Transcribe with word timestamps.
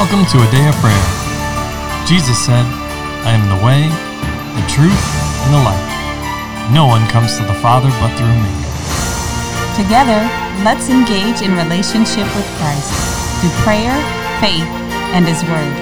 Welcome 0.00 0.24
to 0.32 0.38
a 0.38 0.50
day 0.50 0.66
of 0.66 0.74
prayer. 0.76 1.06
Jesus 2.06 2.38
said, 2.42 2.64
I 3.28 3.36
am 3.36 3.44
the 3.52 3.60
way, 3.62 3.84
the 4.56 4.66
truth, 4.66 4.96
and 5.44 5.52
the 5.52 5.60
life. 5.60 6.72
No 6.72 6.86
one 6.86 7.06
comes 7.10 7.36
to 7.36 7.44
the 7.44 7.52
Father 7.60 7.90
but 8.00 8.08
through 8.16 8.32
me. 8.32 8.48
Together, 9.76 10.24
let's 10.64 10.88
engage 10.88 11.42
in 11.42 11.52
relationship 11.54 12.24
with 12.34 12.48
Christ 12.56 12.88
through 13.42 13.50
prayer, 13.60 13.92
faith, 14.40 14.64
and 15.12 15.28
His 15.28 15.44
Word. 15.44 15.76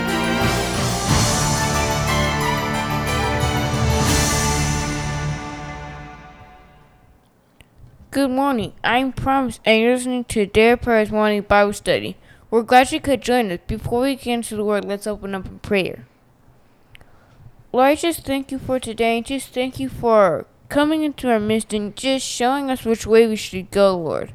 Good 8.10 8.32
morning. 8.32 8.72
I'm 8.82 9.12
Promise, 9.12 9.60
and 9.64 9.80
you're 9.80 9.94
listening 9.94 10.24
to 10.24 10.44
Dare 10.44 10.76
Prayers 10.76 11.12
Morning 11.12 11.42
Bible 11.42 11.72
Study. 11.72 12.16
We're 12.50 12.62
glad 12.62 12.92
you 12.92 13.00
could 13.00 13.20
join 13.20 13.50
us. 13.50 13.60
Before 13.66 14.02
we 14.02 14.16
get 14.16 14.26
into 14.32 14.56
the 14.56 14.64
Word, 14.64 14.84
let's 14.84 15.06
open 15.06 15.34
up 15.34 15.46
in 15.46 15.58
prayer. 15.58 16.06
Lord, 17.72 17.86
I 17.86 17.94
just 17.94 18.24
thank 18.24 18.50
you 18.50 18.58
for 18.58 18.80
today, 18.80 19.18
and 19.18 19.26
just 19.26 19.50
thank 19.50 19.78
you 19.78 19.88
for 19.90 20.46
coming 20.70 21.02
into 21.02 21.30
our 21.30 21.40
midst 21.40 21.74
and 21.74 21.94
just 21.94 22.26
showing 22.26 22.70
us 22.70 22.84
which 22.84 23.06
way 23.06 23.26
we 23.26 23.36
should 23.36 23.70
go, 23.70 23.96
Lord. 23.96 24.32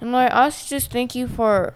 And 0.00 0.12
Lord, 0.12 0.32
I 0.32 0.44
also 0.44 0.66
just 0.66 0.90
thank 0.90 1.14
you 1.14 1.28
for 1.28 1.74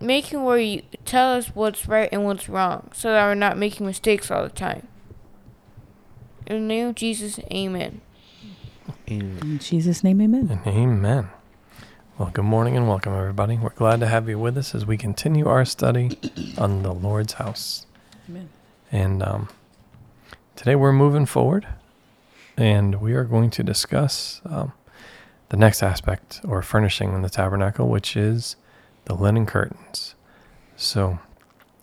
making 0.00 0.42
where 0.42 0.58
you 0.58 0.82
tell 1.04 1.34
us 1.34 1.48
what's 1.48 1.86
right 1.86 2.08
and 2.10 2.24
what's 2.24 2.48
wrong, 2.48 2.90
so 2.94 3.10
that 3.10 3.26
we're 3.26 3.34
not 3.34 3.58
making 3.58 3.84
mistakes 3.84 4.30
all 4.30 4.44
the 4.44 4.50
time. 4.50 4.88
In 6.46 6.56
the 6.56 6.66
name 6.66 6.86
of 6.88 6.94
Jesus, 6.94 7.38
Amen. 7.52 8.00
In 9.06 9.58
Jesus' 9.58 10.02
name, 10.02 10.20
amen. 10.20 10.60
And 10.64 10.74
amen. 10.74 11.28
Well, 12.18 12.30
good 12.32 12.46
morning 12.46 12.78
and 12.78 12.88
welcome, 12.88 13.12
everybody. 13.12 13.58
We're 13.58 13.68
glad 13.68 14.00
to 14.00 14.06
have 14.06 14.26
you 14.26 14.38
with 14.38 14.56
us 14.56 14.74
as 14.74 14.86
we 14.86 14.96
continue 14.96 15.46
our 15.46 15.66
study 15.66 16.16
on 16.56 16.82
the 16.82 16.94
Lord's 16.94 17.34
house. 17.34 17.84
Amen. 18.26 18.48
And 18.90 19.22
um, 19.22 19.48
today 20.54 20.76
we're 20.76 20.94
moving 20.94 21.26
forward 21.26 21.68
and 22.56 23.02
we 23.02 23.12
are 23.12 23.24
going 23.24 23.50
to 23.50 23.62
discuss 23.62 24.40
um, 24.46 24.72
the 25.50 25.58
next 25.58 25.82
aspect 25.82 26.40
or 26.42 26.62
furnishing 26.62 27.12
in 27.12 27.20
the 27.20 27.28
tabernacle, 27.28 27.86
which 27.86 28.16
is 28.16 28.56
the 29.04 29.14
linen 29.14 29.44
curtains. 29.44 30.14
So, 30.74 31.18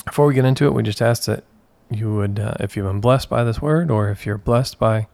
before 0.04 0.26
we 0.26 0.34
get 0.34 0.46
into 0.46 0.66
it, 0.66 0.74
we 0.74 0.82
just 0.82 1.00
ask 1.00 1.26
that 1.26 1.44
you 1.92 2.12
would, 2.16 2.40
uh, 2.40 2.56
if 2.60 2.76
you've 2.76 2.88
been 2.88 3.02
blessed 3.02 3.30
by 3.30 3.44
this 3.44 3.62
word 3.62 3.92
or 3.92 4.10
if 4.10 4.26
you're 4.26 4.40
blessed 4.40 4.80
by 4.80 5.06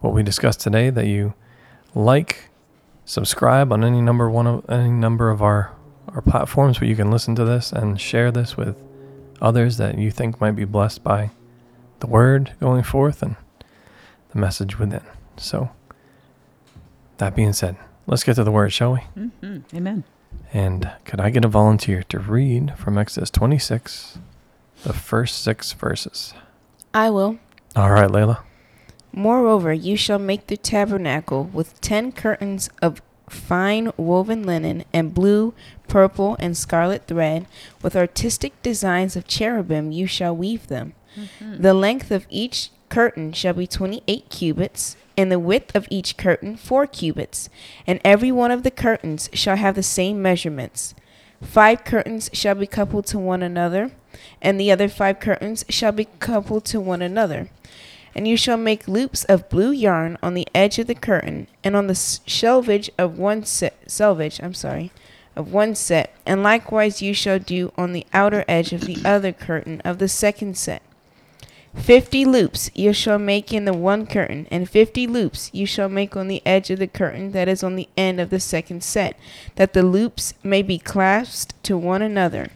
what 0.00 0.14
we 0.14 0.22
discussed 0.22 0.62
today, 0.62 0.88
that 0.88 1.06
you 1.06 1.34
like, 1.94 2.48
subscribe 3.06 3.72
on 3.72 3.82
any 3.82 4.02
number 4.02 4.28
one 4.28 4.46
of 4.46 4.68
any 4.68 4.90
number 4.90 5.30
of 5.30 5.40
our 5.40 5.72
our 6.08 6.20
platforms 6.20 6.80
where 6.80 6.88
you 6.88 6.96
can 6.96 7.10
listen 7.10 7.34
to 7.34 7.44
this 7.44 7.72
and 7.72 8.00
share 8.00 8.30
this 8.30 8.56
with 8.56 8.76
others 9.40 9.76
that 9.76 9.98
you 9.98 10.10
think 10.10 10.40
might 10.40 10.52
be 10.52 10.64
blessed 10.64 11.02
by 11.02 11.30
the 12.00 12.06
word 12.06 12.52
going 12.60 12.82
forth 12.82 13.22
and 13.22 13.36
the 14.30 14.38
message 14.38 14.78
within. 14.78 15.02
So, 15.36 15.70
that 17.18 17.34
being 17.34 17.52
said, 17.52 17.76
let's 18.06 18.24
get 18.24 18.34
to 18.34 18.44
the 18.44 18.52
word, 18.52 18.72
shall 18.72 18.94
we? 18.94 19.00
Mm-hmm. 19.16 19.76
Amen. 19.76 20.04
And 20.52 20.90
could 21.04 21.20
I 21.20 21.30
get 21.30 21.44
a 21.44 21.48
volunteer 21.48 22.02
to 22.04 22.18
read 22.18 22.74
from 22.78 22.96
Exodus 22.96 23.30
26, 23.30 24.18
the 24.84 24.92
first 24.92 25.42
six 25.42 25.72
verses? 25.72 26.32
I 26.94 27.10
will. 27.10 27.38
All 27.74 27.90
right, 27.90 28.08
Layla. 28.08 28.42
Moreover, 29.16 29.72
you 29.72 29.96
shall 29.96 30.18
make 30.18 30.46
the 30.46 30.58
tabernacle 30.58 31.44
with 31.52 31.80
ten 31.80 32.12
curtains 32.12 32.68
of 32.82 33.00
fine 33.30 33.90
woven 33.96 34.44
linen 34.44 34.84
and 34.92 35.14
blue, 35.14 35.54
purple, 35.88 36.36
and 36.38 36.54
scarlet 36.56 37.06
thread. 37.06 37.46
With 37.82 37.96
artistic 37.96 38.52
designs 38.62 39.16
of 39.16 39.26
cherubim 39.26 39.90
you 39.90 40.06
shall 40.06 40.36
weave 40.36 40.66
them. 40.66 40.92
Mm-hmm. 41.16 41.62
The 41.62 41.74
length 41.74 42.10
of 42.10 42.26
each 42.28 42.70
curtain 42.90 43.32
shall 43.32 43.54
be 43.54 43.66
twenty 43.66 44.02
eight 44.06 44.28
cubits, 44.28 44.96
and 45.16 45.32
the 45.32 45.38
width 45.38 45.74
of 45.74 45.88
each 45.90 46.18
curtain 46.18 46.56
four 46.56 46.86
cubits. 46.86 47.48
And 47.86 48.00
every 48.04 48.30
one 48.30 48.50
of 48.50 48.64
the 48.64 48.70
curtains 48.70 49.30
shall 49.32 49.56
have 49.56 49.76
the 49.76 49.82
same 49.82 50.20
measurements. 50.20 50.94
Five 51.42 51.84
curtains 51.84 52.28
shall 52.34 52.54
be 52.54 52.66
coupled 52.66 53.06
to 53.06 53.18
one 53.18 53.42
another, 53.42 53.92
and 54.42 54.60
the 54.60 54.70
other 54.70 54.88
five 54.88 55.20
curtains 55.20 55.64
shall 55.70 55.92
be 55.92 56.06
coupled 56.20 56.66
to 56.66 56.80
one 56.80 57.00
another. 57.00 57.48
And 58.16 58.26
you 58.26 58.38
shall 58.38 58.56
make 58.56 58.88
loops 58.88 59.24
of 59.24 59.50
blue 59.50 59.70
yarn 59.70 60.16
on 60.22 60.32
the 60.32 60.48
edge 60.54 60.78
of 60.78 60.86
the 60.86 60.94
curtain, 60.94 61.48
and 61.62 61.76
on 61.76 61.86
the 61.86 61.94
selvage 61.94 62.90
of 62.96 63.18
one 63.18 63.44
set, 63.44 63.76
selvage, 63.86 64.40
I'm 64.42 64.54
sorry, 64.54 64.90
of 65.36 65.52
one 65.52 65.74
set, 65.74 66.16
and 66.24 66.42
likewise 66.42 67.02
you 67.02 67.12
shall 67.12 67.38
do 67.38 67.74
on 67.76 67.92
the 67.92 68.06
outer 68.14 68.42
edge 68.48 68.72
of 68.72 68.86
the 68.86 68.96
other 69.04 69.32
curtain 69.32 69.82
of 69.84 69.98
the 69.98 70.08
second 70.08 70.56
set. 70.56 70.80
Fifty 71.74 72.24
loops 72.24 72.70
you 72.74 72.94
shall 72.94 73.18
make 73.18 73.52
in 73.52 73.66
the 73.66 73.74
one 73.74 74.06
curtain, 74.06 74.48
and 74.50 74.66
fifty 74.66 75.06
loops 75.06 75.50
you 75.52 75.66
shall 75.66 75.90
make 75.90 76.16
on 76.16 76.28
the 76.28 76.40
edge 76.46 76.70
of 76.70 76.78
the 76.78 76.86
curtain 76.86 77.32
that 77.32 77.48
is 77.48 77.62
on 77.62 77.76
the 77.76 77.90
end 77.98 78.18
of 78.18 78.30
the 78.30 78.40
second 78.40 78.82
set, 78.82 79.14
that 79.56 79.74
the 79.74 79.82
loops 79.82 80.32
may 80.42 80.62
be 80.62 80.78
clasped 80.78 81.52
to 81.64 81.76
one 81.76 82.00
another. 82.00 82.48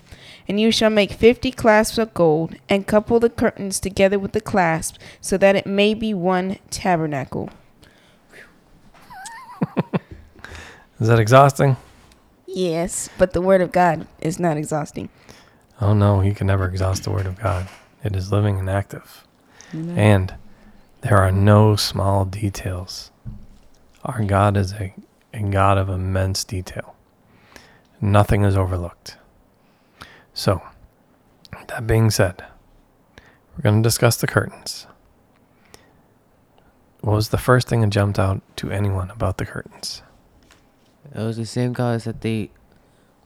And 0.50 0.58
you 0.58 0.72
shall 0.72 0.90
make 0.90 1.12
fifty 1.12 1.52
clasps 1.52 1.96
of 1.96 2.12
gold, 2.12 2.56
and 2.68 2.84
couple 2.84 3.20
the 3.20 3.30
curtains 3.30 3.78
together 3.78 4.18
with 4.18 4.32
the 4.32 4.40
clasps, 4.40 4.98
so 5.20 5.38
that 5.38 5.54
it 5.54 5.64
may 5.64 5.94
be 5.94 6.12
one 6.12 6.58
tabernacle. 6.70 7.50
Is 10.98 11.06
that 11.06 11.20
exhausting? 11.20 11.76
Yes, 12.48 13.08
but 13.16 13.32
the 13.32 13.40
word 13.40 13.60
of 13.60 13.70
God 13.70 14.08
is 14.18 14.40
not 14.40 14.56
exhausting. 14.56 15.08
Oh 15.80 15.94
no, 15.94 16.20
you 16.20 16.34
can 16.34 16.48
never 16.48 16.64
exhaust 16.64 17.04
the 17.04 17.12
word 17.12 17.26
of 17.26 17.38
God. 17.38 17.68
It 18.02 18.16
is 18.16 18.32
living 18.32 18.58
and 18.58 18.68
active. 18.68 19.24
And 19.72 20.34
there 21.02 21.18
are 21.18 21.30
no 21.30 21.76
small 21.76 22.24
details. 22.24 23.12
Our 24.04 24.24
God 24.24 24.56
is 24.56 24.72
a, 24.72 24.96
a 25.32 25.44
God 25.44 25.78
of 25.78 25.88
immense 25.88 26.42
detail. 26.42 26.96
Nothing 28.00 28.42
is 28.42 28.56
overlooked. 28.56 29.16
So, 30.40 30.62
that 31.68 31.86
being 31.86 32.08
said, 32.08 32.42
we're 33.54 33.60
going 33.62 33.82
to 33.82 33.86
discuss 33.86 34.16
the 34.16 34.26
curtains. 34.26 34.86
What 37.02 37.12
was 37.12 37.28
the 37.28 37.36
first 37.36 37.68
thing 37.68 37.82
that 37.82 37.90
jumped 37.90 38.18
out 38.18 38.40
to 38.56 38.70
anyone 38.70 39.10
about 39.10 39.36
the 39.36 39.44
curtains? 39.44 40.00
It 41.14 41.18
was 41.18 41.36
the 41.36 41.44
same 41.44 41.74
colors 41.74 42.04
that 42.04 42.22
they 42.22 42.48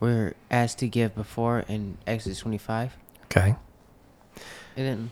were 0.01 0.35
asked 0.51 0.79
to 0.81 0.89
give 0.89 1.15
before 1.15 1.61
in 1.69 1.99
Exodus 2.05 2.41
25. 2.41 2.97
Okay. 3.27 3.55
And 4.77 4.85
then 4.85 5.11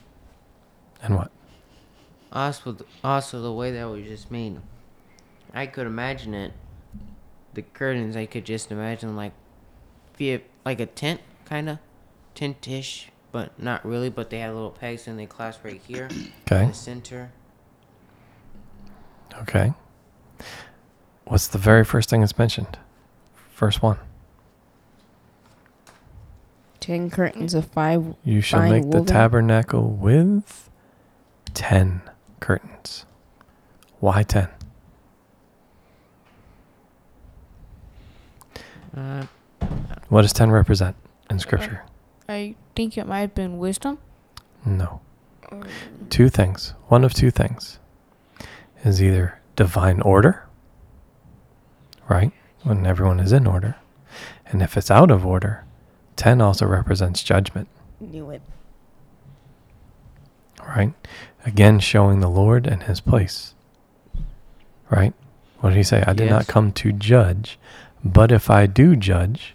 And 1.05 1.15
what? 1.15 1.31
also, 2.33 2.79
also 3.05 3.41
the 3.41 3.53
way 3.53 3.71
that 3.71 3.85
was 3.85 4.03
just 4.07 4.29
made. 4.29 4.57
I 5.55 5.67
could 5.67 5.87
imagine 5.87 6.35
it. 6.35 6.53
The 7.55 7.63
curtains, 7.63 8.17
I 8.17 8.27
could 8.27 8.45
just 8.45 8.73
imagine 8.73 9.15
like, 9.15 9.35
via 10.17 10.41
like 10.65 10.81
a 10.81 10.87
tent, 10.87 11.21
kind 11.45 11.69
of, 11.69 11.79
tent-ish, 12.35 13.09
but 13.31 13.59
not 13.61 13.85
really. 13.85 14.09
But 14.11 14.31
they 14.31 14.39
had 14.41 14.53
little 14.55 14.71
pegs 14.71 15.07
and 15.07 15.19
they 15.19 15.27
clasp 15.27 15.65
right 15.65 15.81
here 15.87 16.07
in 16.11 16.33
Okay. 16.51 16.67
the 16.67 16.73
center. 16.75 17.33
Okay. 19.43 19.73
What's 21.25 21.47
the 21.49 21.59
very 21.59 21.85
first 21.85 22.11
thing 22.11 22.21
that's 22.21 22.37
mentioned? 22.39 22.79
First 23.55 23.83
one. 23.83 23.99
Ten 26.81 27.11
curtains 27.11 27.55
of 27.55 27.67
five. 27.67 28.15
You 28.25 28.41
shall 28.41 28.61
Fine 28.61 28.71
make 28.71 28.91
the 28.91 29.05
tabernacle 29.05 29.89
with 29.89 30.69
10 31.55 32.03
curtains. 32.41 33.07
Why 34.01 34.25
10? 34.25 34.49
Uh, 38.97 39.27
What 40.09 40.23
does 40.23 40.33
10 40.33 40.51
represent 40.51 40.97
in 41.31 41.39
scripture? 41.39 41.83
I 42.29 42.55
think 42.75 42.97
it 42.97 43.07
might 43.07 43.21
have 43.21 43.35
been 43.35 43.59
wisdom. 43.59 43.99
No. 44.65 45.01
Two 46.09 46.29
things. 46.29 46.75
One 46.89 47.05
of 47.05 47.13
two 47.13 47.31
things 47.31 47.79
is 48.85 49.03
either 49.03 49.41
divine 49.57 50.01
order, 50.01 50.47
right? 52.09 52.33
When 52.63 52.87
everyone 52.87 53.21
is 53.21 53.33
in 53.33 53.47
order. 53.47 53.77
And 54.47 54.63
if 54.63 54.77
it's 54.77 54.91
out 54.91 55.11
of 55.11 55.27
order, 55.27 55.65
10 56.17 56.41
also 56.41 56.67
represents 56.67 57.23
judgment, 57.23 57.69
Knew 58.01 58.31
it. 58.31 58.43
right? 60.61 60.93
Again, 61.45 61.81
showing 61.81 62.21
the 62.21 62.29
Lord 62.31 62.67
and 62.67 62.85
his 62.85 63.01
place, 63.01 63.55
right? 64.91 65.13
What 65.61 65.71
did 65.71 65.77
he 65.77 65.83
say? 65.83 66.03
I 66.07 66.13
did 66.13 66.31
not 66.31 66.47
come 66.47 66.73
to 66.73 66.93
judge, 66.93 67.59
but 68.05 68.31
if 68.33 68.49
I 68.51 68.67
do 68.67 68.95
judge, 68.97 69.55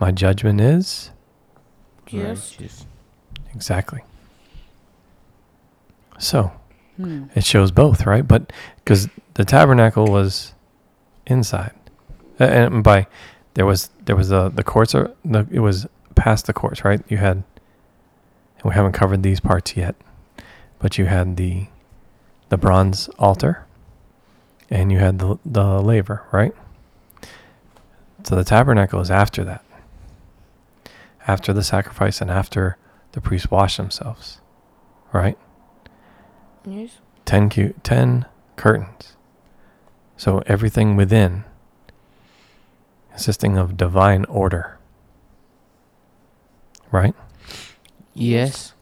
my 0.00 0.10
judgment 0.10 0.60
is 0.60 1.10
Yes. 2.12 2.52
righteous. 2.58 2.86
exactly. 3.54 4.00
So 6.18 6.52
Hmm. 6.96 7.24
it 7.34 7.44
shows 7.44 7.70
both, 7.70 8.04
right? 8.06 8.26
But 8.26 8.52
because 8.84 9.08
the 9.34 9.44
tabernacle 9.44 10.06
was 10.06 10.52
inside, 11.26 11.72
A- 12.38 12.44
and 12.50 12.84
by 12.84 13.06
there 13.54 13.64
was 13.66 13.90
there 14.04 14.16
was 14.16 14.28
the 14.28 14.48
the 14.50 14.62
courts 14.64 14.94
are 14.94 15.10
the, 15.24 15.46
it 15.50 15.60
was 15.60 15.86
past 16.14 16.46
the 16.46 16.52
courts, 16.52 16.84
right? 16.84 17.00
You 17.08 17.16
had, 17.16 17.36
and 18.58 18.64
we 18.64 18.72
haven't 18.72 18.92
covered 18.92 19.22
these 19.22 19.40
parts 19.40 19.76
yet, 19.76 19.94
but 20.78 20.98
you 20.98 21.06
had 21.06 21.36
the 21.38 21.68
the 22.50 22.58
bronze 22.58 23.08
altar, 23.18 23.64
and 24.68 24.92
you 24.92 24.98
had 24.98 25.18
the 25.20 25.38
the 25.46 25.80
laver, 25.80 26.22
right? 26.32 26.52
So 28.24 28.36
the 28.36 28.44
tabernacle 28.44 29.00
is 29.00 29.10
after 29.10 29.42
that, 29.44 29.64
after 31.30 31.52
the 31.52 31.62
sacrifice, 31.62 32.20
and 32.20 32.30
after 32.30 32.76
the 33.12 33.20
priests 33.20 33.50
wash 33.50 33.76
themselves, 33.76 34.40
right? 35.12 35.38
Yes. 36.66 36.98
10, 37.24 37.50
cu- 37.50 37.74
10 37.84 38.26
curtains. 38.56 39.16
So 40.16 40.42
everything 40.46 40.96
within 40.96 41.44
consisting 43.10 43.56
of 43.56 43.76
divine 43.76 44.24
order. 44.24 44.78
Right? 46.90 47.14
Yes. 48.12 48.74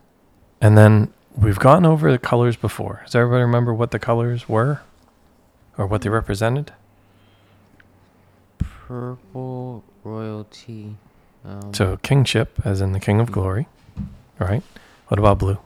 And 0.60 0.76
then 0.78 1.12
we've 1.36 1.58
gone 1.58 1.84
over 1.84 2.10
the 2.10 2.18
colors 2.18 2.56
before. 2.56 3.02
Does 3.04 3.14
everybody 3.14 3.42
remember 3.42 3.74
what 3.74 3.90
the 3.90 3.98
colors 3.98 4.48
were 4.48 4.80
or 5.76 5.86
what 5.86 6.00
they 6.02 6.08
represented? 6.08 6.72
Purple 8.58 9.84
royalty. 10.02 10.96
Um, 11.48 11.72
So 11.72 11.96
kingship, 11.98 12.60
as 12.64 12.80
in 12.80 12.92
the 12.92 13.00
king 13.00 13.20
of 13.20 13.32
glory. 13.32 13.66
Right? 14.38 14.62
What 15.08 15.18
about 15.18 15.38
blue? 15.38 15.58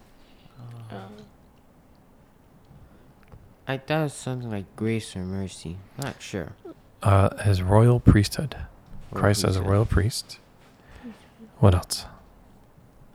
I 3.67 3.79
thought 3.79 4.01
it 4.01 4.03
was 4.05 4.13
something 4.13 4.51
like 4.51 4.65
grace 4.77 5.15
or 5.17 5.21
mercy. 5.21 5.79
Not 6.03 6.21
sure. 6.21 6.53
Uh, 7.03 7.31
as 7.39 7.63
royal 7.63 8.01
priesthood. 8.01 8.57
What 9.11 9.21
Christ 9.21 9.45
we 9.45 9.51
as 9.51 9.57
a 9.57 9.63
royal 9.63 9.87
priest. 9.87 10.39
What 11.59 11.75
else? 11.75 12.07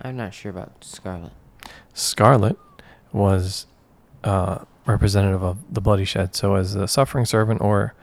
I'm 0.01 0.15
not 0.15 0.33
sure 0.33 0.49
about 0.49 0.83
scarlet. 0.83 1.33
Scarlet 1.93 2.57
was 3.11 3.65
uh, 4.23 4.59
representative 4.85 5.43
of 5.43 5.57
the 5.71 5.81
bloody 5.81 6.05
shed. 6.05 6.35
So, 6.35 6.55
as 6.55 6.73
the 6.73 6.87
suffering 6.87 7.25
servant, 7.25 7.61
or 7.61 7.93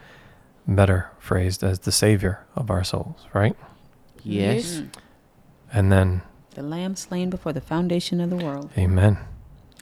better 0.66 1.10
phrased, 1.18 1.62
as 1.64 1.80
the 1.80 1.92
savior 1.92 2.44
of 2.56 2.70
our 2.70 2.84
souls, 2.84 3.26
right? 3.32 3.56
Yes. 4.24 4.76
Mm. 4.78 4.88
And 5.72 5.92
then, 5.92 6.22
The 6.54 6.62
lamb 6.62 6.96
slain 6.96 7.30
before 7.30 7.52
the 7.52 7.60
foundation 7.60 8.20
of 8.20 8.30
the 8.30 8.36
world. 8.36 8.70
amen. 8.78 9.18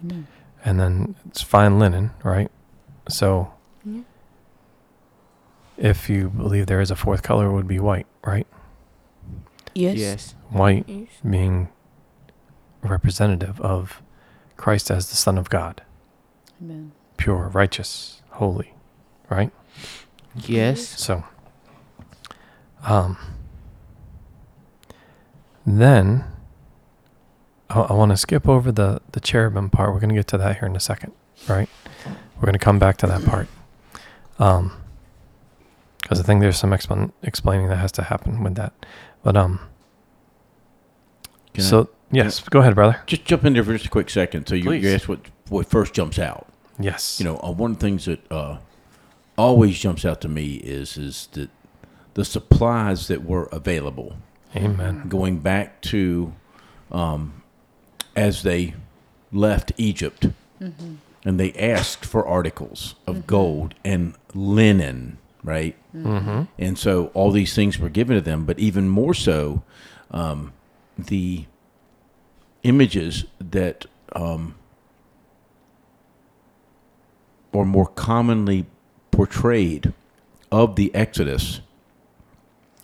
Amen. 0.02 0.26
And 0.64 0.78
then 0.80 1.14
it's 1.26 1.42
fine 1.42 1.78
linen, 1.78 2.10
right? 2.24 2.50
So, 3.08 3.52
Yeah. 3.84 4.02
if 5.76 6.08
you 6.08 6.28
believe 6.30 6.66
there 6.66 6.80
is 6.80 6.90
a 6.90 6.96
fourth 6.96 7.22
color, 7.22 7.46
it 7.46 7.52
would 7.52 7.68
be 7.68 7.78
white, 7.80 8.06
right? 8.24 8.46
Yes. 9.74 9.96
Yes. 9.96 10.34
White 10.50 10.84
Yes. 10.88 11.08
being 11.28 11.68
representative 12.82 13.60
of 13.60 14.02
Christ 14.56 14.90
as 14.90 15.08
the 15.10 15.16
Son 15.16 15.38
of 15.38 15.48
God, 15.50 15.82
Amen. 16.60 16.92
pure, 17.16 17.48
righteous, 17.48 18.22
holy, 18.32 18.74
right? 19.30 19.52
Yes. 20.34 20.80
So, 21.00 21.24
um, 22.84 23.16
then 25.66 26.24
I, 27.70 27.80
I 27.80 27.92
want 27.92 28.10
to 28.10 28.16
skip 28.16 28.48
over 28.48 28.70
the 28.72 29.00
the 29.12 29.20
cherubim 29.20 29.70
part. 29.70 29.92
We're 29.92 30.00
going 30.00 30.10
to 30.10 30.14
get 30.14 30.26
to 30.28 30.38
that 30.38 30.58
here 30.58 30.68
in 30.68 30.76
a 30.76 30.80
second, 30.80 31.12
right? 31.48 31.68
We're 32.36 32.46
going 32.46 32.52
to 32.54 32.58
come 32.58 32.78
back 32.78 32.96
to 32.98 33.06
that 33.06 33.24
part, 33.24 33.46
um, 34.38 34.72
because 36.02 36.18
I 36.18 36.22
think 36.24 36.40
there's 36.40 36.58
some 36.58 36.70
explan- 36.70 37.12
explaining 37.22 37.68
that 37.68 37.76
has 37.76 37.92
to 37.92 38.02
happen 38.02 38.42
with 38.42 38.56
that. 38.56 38.72
But 39.22 39.36
um, 39.36 39.60
Can 41.54 41.62
I 41.64 41.66
so 41.66 41.88
yes, 42.10 42.40
go 42.40 42.58
ahead, 42.60 42.74
brother. 42.74 43.00
just 43.06 43.24
jump 43.24 43.44
in 43.44 43.52
there 43.52 43.62
for 43.62 43.72
just 43.72 43.86
a 43.86 43.90
quick 43.90 44.10
second? 44.10 44.46
So 44.48 44.54
you, 44.56 44.64
Please. 44.64 44.82
you 44.84 44.90
asked 44.90 45.08
what 45.08 45.20
what 45.48 45.66
first 45.66 45.94
jumps 45.94 46.18
out. 46.18 46.48
Yes, 46.80 47.20
You 47.20 47.26
know, 47.26 47.38
uh, 47.38 47.50
one 47.52 47.72
of 47.72 47.78
the 47.78 47.86
things 47.86 48.06
that 48.06 48.32
uh, 48.32 48.58
always 49.38 49.78
jumps 49.78 50.04
out 50.04 50.20
to 50.22 50.28
me 50.28 50.54
is 50.54 50.96
is 50.96 51.28
that 51.32 51.50
the 52.14 52.24
supplies 52.24 53.06
that 53.08 53.24
were 53.24 53.44
available. 53.52 54.16
Amen. 54.54 55.08
Going 55.08 55.38
back 55.38 55.80
to 55.82 56.32
um, 56.90 57.42
as 58.14 58.42
they 58.42 58.74
left 59.32 59.72
Egypt, 59.76 60.26
and 61.24 61.38
they 61.40 61.52
asked 61.52 62.04
for 62.04 62.26
articles 62.26 62.94
of 63.06 63.26
gold 63.26 63.74
and 63.84 64.14
linen, 64.34 65.18
right? 65.42 65.76
Mm-hmm. 65.94 66.42
And 66.58 66.78
so 66.78 67.06
all 67.14 67.30
these 67.30 67.54
things 67.54 67.78
were 67.78 67.88
given 67.88 68.16
to 68.16 68.20
them, 68.20 68.44
but 68.44 68.58
even 68.58 68.88
more 68.88 69.14
so, 69.14 69.62
um, 70.10 70.52
the 70.98 71.46
images 72.62 73.24
that 73.40 73.86
um, 74.14 74.56
are 77.54 77.64
more 77.64 77.86
commonly 77.86 78.66
portrayed 79.10 79.92
of 80.50 80.76
the 80.76 80.94
Exodus 80.94 81.60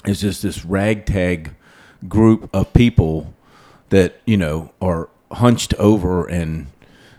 is 0.06 0.20
just 0.20 0.43
this 0.43 0.65
ragtag 0.65 1.55
group 2.06 2.48
of 2.52 2.72
people 2.72 3.34
that, 3.88 4.20
you 4.24 4.36
know, 4.36 4.72
are 4.80 5.08
hunched 5.32 5.74
over 5.74 6.26
and, 6.26 6.66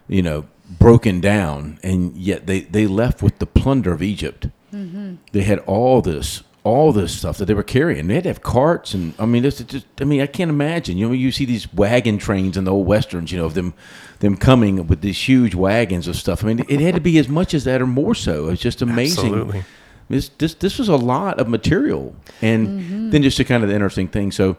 you 0.07 0.21
know, 0.21 0.45
broken 0.69 1.19
down, 1.19 1.79
and 1.83 2.15
yet 2.15 2.45
they, 2.45 2.61
they 2.61 2.85
left 2.85 3.23
with 3.23 3.39
the 3.39 3.45
plunder 3.45 3.91
of 3.91 4.03
Egypt 4.03 4.47
mm-hmm. 4.73 5.15
they 5.31 5.41
had 5.41 5.59
all 5.59 6.01
this 6.01 6.43
all 6.65 6.91
this 6.91 7.17
stuff 7.17 7.37
that 7.37 7.45
they 7.45 7.53
were 7.53 7.63
carrying. 7.63 8.07
They 8.07 8.15
had 8.15 8.23
to 8.23 8.29
have 8.29 8.41
carts, 8.41 8.93
and 8.93 9.13
I 9.17 9.25
mean, 9.25 9.43
this 9.43 9.61
is 9.61 9.67
just 9.67 9.85
I 9.99 10.03
mean, 10.03 10.21
I 10.21 10.27
can't 10.27 10.49
imagine. 10.49 10.97
You 10.97 11.07
know, 11.07 11.13
you 11.13 11.31
see 11.31 11.45
these 11.45 11.71
wagon 11.73 12.17
trains 12.17 12.57
in 12.57 12.65
the 12.65 12.71
old 12.71 12.85
westerns. 12.85 13.31
You 13.31 13.39
know, 13.39 13.45
of 13.45 13.53
them 13.53 13.73
them 14.19 14.35
coming 14.35 14.87
with 14.87 15.01
these 15.01 15.27
huge 15.27 15.55
wagons 15.55 16.07
of 16.07 16.15
stuff. 16.15 16.43
I 16.43 16.47
mean, 16.47 16.65
it 16.67 16.81
had 16.81 16.95
to 16.95 17.01
be 17.01 17.17
as 17.17 17.29
much 17.29 17.53
as 17.53 17.63
that 17.63 17.81
or 17.81 17.87
more 17.87 18.13
so. 18.13 18.49
It's 18.49 18.61
just 18.61 18.81
amazing. 18.81 19.33
Absolutely. 19.33 19.63
This 20.09 20.29
this 20.29 20.55
this 20.55 20.79
was 20.79 20.89
a 20.89 20.95
lot 20.95 21.39
of 21.39 21.47
material, 21.47 22.15
and 22.41 23.11
then 23.11 23.21
just 23.21 23.37
to 23.37 23.43
kind 23.43 23.63
of 23.63 23.69
the 23.69 23.75
interesting 23.75 24.07
thing. 24.07 24.31
So, 24.31 24.57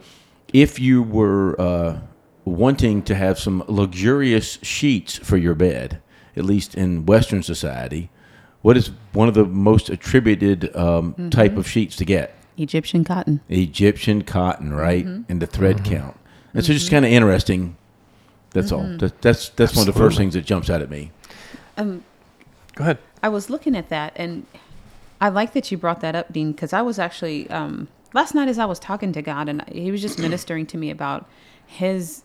if 0.52 0.79
you 0.79 1.02
were 1.02 1.61
uh, 1.61 2.00
wanting 2.44 3.02
to 3.02 3.17
have 3.17 3.38
some 3.38 3.64
luxurious 3.67 4.61
sheets 4.62 5.17
for 5.19 5.37
your 5.37 5.56
bed, 5.56 6.00
at 6.37 6.44
least 6.44 6.76
in 6.76 7.05
Western 7.05 7.43
society, 7.43 8.11
what 8.62 8.76
is 8.76 8.93
one 9.12 9.26
of 9.26 9.35
the 9.35 9.44
most 9.44 9.91
attributed 9.91 10.75
um, 10.76 11.31
type 11.31 11.56
of 11.56 11.69
sheets 11.69 11.96
to 11.96 12.05
get? 12.05 12.36
Egyptian 12.56 13.03
cotton. 13.03 13.41
Egyptian 13.48 14.22
cotton, 14.22 14.72
right? 14.72 15.05
And 15.05 15.43
the 15.43 15.46
thread 15.46 15.84
count. 15.84 16.17
And 16.55 16.65
so, 16.65 16.72
just 16.72 16.93
kind 16.93 17.05
of 17.05 17.10
interesting. 17.10 17.77
That's 18.51 18.70
all. 18.70 18.84
That, 18.98 19.20
that's 19.20 19.48
that's 19.51 19.75
one 19.75 19.89
of 19.89 19.93
the 19.93 19.98
first 19.98 20.17
things 20.17 20.34
that 20.34 20.44
jumps 20.44 20.70
out 20.70 20.81
at 20.81 20.91
me. 20.91 21.10
Um, 21.77 22.05
Go 22.75 22.84
ahead. 22.84 22.98
I 23.22 23.29
was 23.29 23.51
looking 23.51 23.77
at 23.77 23.89
that, 23.91 24.13
and 24.17 24.46
I 25.20 25.29
like 25.29 25.53
that 25.53 25.70
you 25.70 25.77
brought 25.77 26.00
that 26.00 26.15
up, 26.15 26.32
Dean, 26.32 26.53
because 26.53 26.72
I 26.72 26.82
was 26.82 26.98
actually 26.98 27.48
um, 27.50 27.89
last 28.15 28.34
night 28.34 28.48
as 28.48 28.58
I 28.58 28.65
was 28.65 28.79
talking 28.79 29.12
to 29.12 29.22
God, 29.22 29.48
and 29.48 29.62
He 29.69 29.91
was 29.91 30.00
just 30.00 30.19
ministering 30.20 30.67
to 30.67 30.79
me 30.79 30.91
about 30.91 31.29
His 31.67 32.22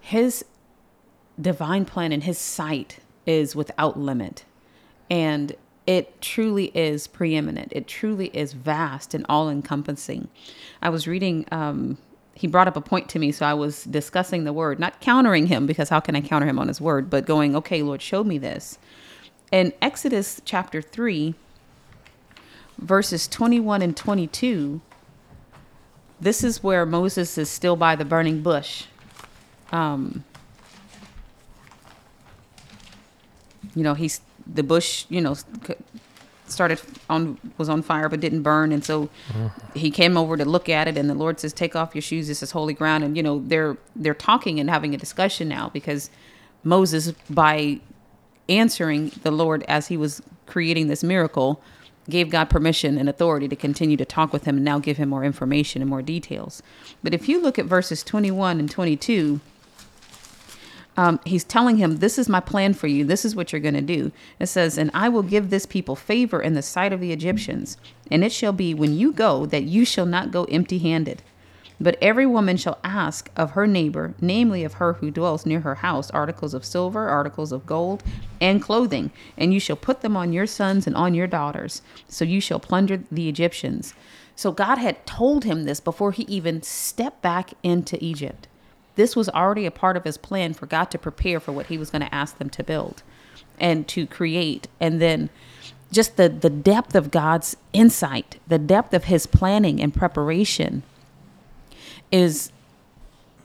His 0.00 0.44
divine 1.40 1.84
plan 1.84 2.12
and 2.12 2.24
His 2.24 2.38
sight 2.38 2.98
is 3.26 3.54
without 3.54 3.98
limit, 3.98 4.44
and 5.10 5.54
it 5.86 6.20
truly 6.20 6.66
is 6.74 7.06
preeminent. 7.06 7.72
It 7.72 7.86
truly 7.86 8.28
is 8.28 8.54
vast 8.54 9.14
and 9.14 9.24
all 9.28 9.48
encompassing. 9.48 10.28
I 10.82 10.88
was 10.88 11.06
reading. 11.06 11.46
Um, 11.52 11.98
he 12.34 12.46
brought 12.46 12.68
up 12.68 12.76
a 12.76 12.82
point 12.82 13.08
to 13.10 13.18
me, 13.18 13.32
so 13.32 13.46
I 13.46 13.54
was 13.54 13.84
discussing 13.84 14.44
the 14.44 14.52
word, 14.52 14.78
not 14.78 15.00
countering 15.00 15.46
him 15.46 15.64
because 15.64 15.88
how 15.88 16.00
can 16.00 16.14
I 16.14 16.20
counter 16.20 16.46
him 16.46 16.58
on 16.58 16.68
his 16.68 16.82
word, 16.82 17.08
but 17.08 17.24
going, 17.24 17.56
okay, 17.56 17.82
Lord, 17.82 18.02
show 18.02 18.22
me 18.24 18.36
this 18.36 18.78
in 19.50 19.72
Exodus 19.80 20.42
chapter 20.44 20.82
3, 20.82 21.34
verses 22.78 23.28
21 23.28 23.82
and 23.82 23.96
22, 23.96 24.80
this 26.20 26.42
is 26.42 26.62
where 26.62 26.86
Moses 26.86 27.36
is 27.38 27.50
still 27.50 27.76
by 27.76 27.96
the 27.96 28.04
burning 28.04 28.42
bush. 28.42 28.84
Um, 29.72 30.24
you 33.74 33.82
know, 33.82 33.94
he's 33.94 34.20
the 34.46 34.62
bush, 34.62 35.06
you 35.08 35.20
know, 35.20 35.36
started 36.46 36.80
on 37.10 37.38
was 37.58 37.68
on 37.68 37.82
fire 37.82 38.08
but 38.08 38.20
didn't 38.20 38.42
burn 38.42 38.70
and 38.70 38.84
so 38.84 39.08
he 39.74 39.90
came 39.90 40.16
over 40.16 40.36
to 40.36 40.44
look 40.44 40.68
at 40.68 40.86
it 40.86 40.96
and 40.96 41.10
the 41.10 41.14
lord 41.14 41.40
says 41.40 41.52
take 41.52 41.74
off 41.74 41.92
your 41.92 42.00
shoes 42.00 42.28
this 42.28 42.40
is 42.40 42.52
holy 42.52 42.72
ground 42.72 43.02
and 43.02 43.16
you 43.16 43.22
know 43.22 43.40
they're 43.46 43.76
they're 43.96 44.14
talking 44.14 44.60
and 44.60 44.70
having 44.70 44.94
a 44.94 44.96
discussion 44.96 45.48
now 45.48 45.68
because 45.70 46.08
moses 46.62 47.10
by 47.28 47.80
answering 48.48 49.12
the 49.22 49.30
Lord 49.30 49.64
as 49.68 49.88
he 49.88 49.96
was 49.96 50.22
creating 50.46 50.88
this 50.88 51.02
miracle, 51.02 51.60
gave 52.08 52.30
God 52.30 52.50
permission 52.50 52.98
and 52.98 53.08
authority 53.08 53.48
to 53.48 53.56
continue 53.56 53.96
to 53.96 54.04
talk 54.04 54.32
with 54.32 54.44
him 54.44 54.56
and 54.56 54.64
now 54.64 54.78
give 54.78 54.96
him 54.96 55.08
more 55.08 55.24
information 55.24 55.82
and 55.82 55.88
more 55.90 56.02
details. 56.02 56.62
But 57.02 57.14
if 57.14 57.28
you 57.28 57.40
look 57.40 57.58
at 57.58 57.66
verses 57.66 58.02
21 58.02 58.58
and 58.60 58.70
22, 58.70 59.40
um, 60.96 61.20
he's 61.24 61.44
telling 61.44 61.76
him, 61.76 61.98
This 61.98 62.18
is 62.18 62.28
my 62.28 62.40
plan 62.40 62.74
for 62.74 62.86
you. 62.86 63.04
This 63.04 63.24
is 63.24 63.36
what 63.36 63.52
you're 63.52 63.60
going 63.60 63.74
to 63.74 63.82
do. 63.82 64.12
It 64.38 64.46
says, 64.46 64.78
And 64.78 64.90
I 64.94 65.08
will 65.08 65.22
give 65.22 65.50
this 65.50 65.66
people 65.66 65.94
favor 65.94 66.40
in 66.40 66.54
the 66.54 66.62
sight 66.62 66.92
of 66.92 67.00
the 67.00 67.12
Egyptians. 67.12 67.76
And 68.10 68.24
it 68.24 68.32
shall 68.32 68.52
be 68.52 68.72
when 68.72 68.96
you 68.96 69.12
go 69.12 69.46
that 69.46 69.64
you 69.64 69.84
shall 69.84 70.06
not 70.06 70.30
go 70.30 70.44
empty 70.44 70.78
handed. 70.78 71.22
But 71.80 71.98
every 72.00 72.26
woman 72.26 72.56
shall 72.56 72.78
ask 72.82 73.30
of 73.36 73.50
her 73.50 73.66
neighbor, 73.66 74.14
namely 74.20 74.64
of 74.64 74.74
her 74.74 74.94
who 74.94 75.10
dwells 75.10 75.44
near 75.44 75.60
her 75.60 75.76
house, 75.76 76.10
articles 76.10 76.54
of 76.54 76.64
silver, 76.64 77.08
articles 77.08 77.52
of 77.52 77.66
gold, 77.66 78.02
and 78.40 78.62
clothing, 78.62 79.10
and 79.36 79.52
you 79.52 79.60
shall 79.60 79.76
put 79.76 80.00
them 80.00 80.16
on 80.16 80.32
your 80.32 80.46
sons 80.46 80.86
and 80.86 80.96
on 80.96 81.14
your 81.14 81.26
daughters. 81.26 81.82
So 82.08 82.24
you 82.24 82.40
shall 82.40 82.60
plunder 82.60 83.02
the 83.10 83.28
Egyptians. 83.28 83.94
So 84.34 84.52
God 84.52 84.78
had 84.78 85.06
told 85.06 85.44
him 85.44 85.64
this 85.64 85.80
before 85.80 86.12
he 86.12 86.22
even 86.24 86.62
stepped 86.62 87.20
back 87.20 87.52
into 87.62 88.02
Egypt. 88.02 88.48
This 88.94 89.14
was 89.14 89.28
already 89.28 89.66
a 89.66 89.70
part 89.70 89.98
of 89.98 90.04
his 90.04 90.16
plan 90.16 90.54
for 90.54 90.64
God 90.64 90.86
to 90.86 90.98
prepare 90.98 91.40
for 91.40 91.52
what 91.52 91.66
he 91.66 91.76
was 91.76 91.90
going 91.90 92.02
to 92.02 92.14
ask 92.14 92.38
them 92.38 92.48
to 92.50 92.64
build 92.64 93.02
and 93.60 93.86
to 93.88 94.06
create. 94.06 94.68
And 94.80 95.00
then 95.00 95.28
just 95.92 96.16
the, 96.16 96.30
the 96.30 96.50
depth 96.50 96.94
of 96.94 97.10
God's 97.10 97.56
insight, 97.74 98.40
the 98.48 98.58
depth 98.58 98.94
of 98.94 99.04
his 99.04 99.26
planning 99.26 99.82
and 99.82 99.94
preparation 99.94 100.82
is 102.10 102.52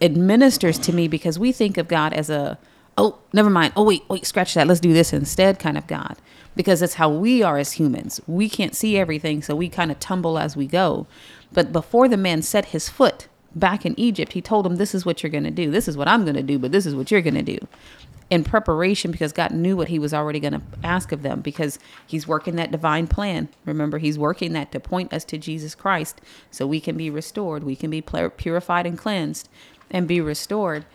administers 0.01 0.79
to 0.79 0.93
me 0.93 1.07
because 1.07 1.37
we 1.37 1.51
think 1.51 1.77
of 1.77 1.87
God 1.87 2.13
as 2.13 2.29
a 2.29 2.57
oh 2.97 3.19
never 3.33 3.49
mind. 3.49 3.73
Oh 3.75 3.83
wait 3.83 4.03
wait 4.09 4.25
scratch 4.25 4.53
that. 4.55 4.67
Let's 4.67 4.79
do 4.79 4.93
this 4.93 5.13
instead 5.13 5.59
kind 5.59 5.77
of 5.77 5.87
God 5.87 6.17
because 6.55 6.79
that's 6.79 6.95
how 6.95 7.09
we 7.09 7.43
are 7.43 7.57
as 7.57 7.73
humans. 7.73 8.19
We 8.27 8.49
can't 8.49 8.75
see 8.75 8.97
everything 8.97 9.41
so 9.41 9.55
we 9.55 9.69
kind 9.69 9.91
of 9.91 9.99
tumble 9.99 10.37
as 10.37 10.57
we 10.57 10.67
go. 10.67 11.07
But 11.51 11.71
before 11.71 12.07
the 12.07 12.17
man 12.17 12.41
set 12.41 12.65
his 12.65 12.89
foot 12.89 13.27
back 13.53 13.85
in 13.85 13.99
Egypt 13.99 14.33
he 14.33 14.41
told 14.41 14.65
him 14.65 14.77
this 14.77 14.95
is 14.95 15.05
what 15.05 15.21
you're 15.21 15.29
going 15.29 15.43
to 15.43 15.51
do. 15.51 15.69
This 15.69 15.87
is 15.87 15.97
what 15.97 16.07
I'm 16.07 16.23
going 16.23 16.35
to 16.35 16.43
do 16.43 16.57
but 16.57 16.71
this 16.71 16.85
is 16.85 16.95
what 16.95 17.11
you're 17.11 17.21
going 17.21 17.35
to 17.35 17.41
do 17.41 17.59
in 18.31 18.45
preparation 18.45 19.11
because 19.11 19.33
God 19.33 19.51
knew 19.51 19.75
what 19.75 19.89
he 19.89 19.99
was 19.99 20.13
already 20.13 20.39
going 20.39 20.53
to 20.53 20.61
ask 20.85 21.11
of 21.11 21.21
them 21.21 21.41
because 21.41 21.77
he's 22.07 22.25
working 22.25 22.55
that 22.55 22.71
divine 22.71 23.05
plan. 23.05 23.49
Remember, 23.65 23.97
he's 23.97 24.17
working 24.17 24.53
that 24.53 24.71
to 24.71 24.79
point 24.79 25.13
us 25.13 25.25
to 25.25 25.37
Jesus 25.37 25.75
Christ 25.75 26.21
so 26.49 26.65
we 26.65 26.79
can 26.79 26.95
be 26.95 27.09
restored, 27.09 27.65
we 27.65 27.75
can 27.75 27.89
be 27.89 28.01
purified 28.01 28.87
and 28.87 28.97
cleansed 28.97 29.49
and 29.91 30.07
be 30.07 30.21
restored. 30.21 30.85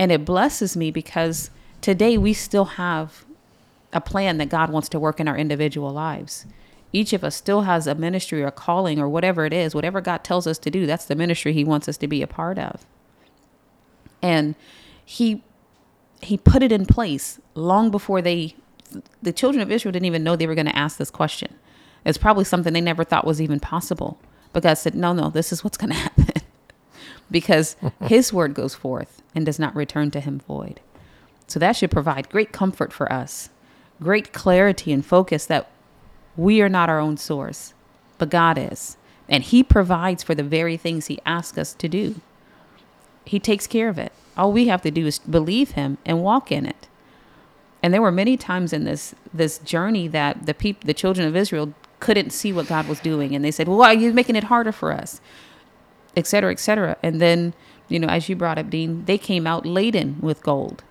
And 0.00 0.10
it 0.10 0.24
blesses 0.24 0.76
me 0.76 0.90
because 0.90 1.50
today 1.80 2.18
we 2.18 2.32
still 2.32 2.64
have 2.64 3.24
a 3.92 4.00
plan 4.00 4.38
that 4.38 4.48
God 4.48 4.70
wants 4.70 4.88
to 4.88 4.98
work 4.98 5.20
in 5.20 5.28
our 5.28 5.38
individual 5.38 5.92
lives. 5.92 6.44
Each 6.92 7.12
of 7.12 7.22
us 7.22 7.36
still 7.36 7.62
has 7.62 7.86
a 7.86 7.94
ministry 7.94 8.42
or 8.42 8.48
a 8.48 8.52
calling 8.52 8.98
or 8.98 9.08
whatever 9.08 9.46
it 9.46 9.52
is, 9.52 9.76
whatever 9.76 10.00
God 10.00 10.24
tells 10.24 10.48
us 10.48 10.58
to 10.58 10.70
do, 10.72 10.86
that's 10.86 11.04
the 11.04 11.14
ministry 11.14 11.52
he 11.52 11.62
wants 11.62 11.88
us 11.88 11.96
to 11.98 12.08
be 12.08 12.20
a 12.20 12.26
part 12.26 12.58
of. 12.58 12.84
And 14.20 14.56
he 15.04 15.44
he 16.20 16.36
put 16.36 16.62
it 16.62 16.72
in 16.72 16.86
place 16.86 17.40
long 17.54 17.90
before 17.90 18.22
they 18.22 18.54
the 19.22 19.32
children 19.32 19.62
of 19.62 19.70
Israel 19.70 19.92
didn't 19.92 20.06
even 20.06 20.24
know 20.24 20.34
they 20.34 20.48
were 20.48 20.54
going 20.56 20.66
to 20.66 20.76
ask 20.76 20.98
this 20.98 21.10
question. 21.10 21.54
It's 22.04 22.18
probably 22.18 22.44
something 22.44 22.72
they 22.72 22.80
never 22.80 23.04
thought 23.04 23.26
was 23.26 23.40
even 23.40 23.60
possible. 23.60 24.18
But 24.52 24.64
God 24.64 24.74
said, 24.74 24.94
"No, 24.94 25.12
no, 25.12 25.30
this 25.30 25.52
is 25.52 25.62
what's 25.62 25.76
going 25.76 25.90
to 25.94 25.96
happen." 25.96 26.42
because 27.30 27.76
his 28.02 28.32
word 28.32 28.54
goes 28.54 28.74
forth 28.74 29.22
and 29.34 29.46
does 29.46 29.58
not 29.58 29.74
return 29.76 30.10
to 30.10 30.20
him 30.20 30.40
void. 30.40 30.80
So 31.46 31.58
that 31.58 31.76
should 31.76 31.90
provide 31.90 32.28
great 32.28 32.52
comfort 32.52 32.92
for 32.92 33.12
us, 33.12 33.50
great 34.00 34.32
clarity 34.32 34.92
and 34.92 35.04
focus 35.04 35.46
that 35.46 35.70
we 36.36 36.60
are 36.60 36.68
not 36.68 36.88
our 36.88 37.00
own 37.00 37.16
source, 37.16 37.74
but 38.18 38.30
God 38.30 38.56
is. 38.58 38.96
And 39.28 39.44
he 39.44 39.62
provides 39.62 40.22
for 40.22 40.34
the 40.34 40.42
very 40.42 40.76
things 40.76 41.06
he 41.06 41.20
asks 41.24 41.58
us 41.58 41.74
to 41.74 41.88
do. 41.88 42.20
He 43.30 43.38
takes 43.38 43.68
care 43.68 43.88
of 43.88 43.96
it. 43.96 44.12
All 44.36 44.50
we 44.50 44.66
have 44.66 44.82
to 44.82 44.90
do 44.90 45.06
is 45.06 45.20
believe 45.20 45.72
him 45.72 45.98
and 46.04 46.20
walk 46.20 46.50
in 46.50 46.66
it. 46.66 46.88
And 47.80 47.94
there 47.94 48.02
were 48.02 48.10
many 48.10 48.36
times 48.36 48.72
in 48.72 48.82
this 48.82 49.14
this 49.32 49.58
journey 49.58 50.08
that 50.08 50.46
the 50.46 50.52
people, 50.52 50.84
the 50.84 51.00
children 51.02 51.28
of 51.28 51.36
Israel, 51.36 51.72
couldn't 52.00 52.32
see 52.32 52.52
what 52.52 52.66
God 52.66 52.88
was 52.88 52.98
doing, 52.98 53.32
and 53.32 53.44
they 53.44 53.52
said, 53.52 53.68
"Well, 53.68 53.78
why 53.78 53.90
are 53.94 54.02
you 54.02 54.12
making 54.12 54.34
it 54.34 54.50
harder 54.52 54.72
for 54.72 54.90
us?" 54.90 55.20
Et 56.16 56.26
cetera, 56.26 56.50
et 56.50 56.58
cetera. 56.58 56.96
And 57.04 57.20
then, 57.20 57.54
you 57.88 58.00
know, 58.00 58.08
as 58.08 58.28
you 58.28 58.34
brought 58.34 58.58
up, 58.58 58.68
Dean, 58.68 59.04
they 59.04 59.16
came 59.16 59.46
out 59.46 59.64
laden 59.64 60.16
with 60.20 60.42
gold. 60.42 60.82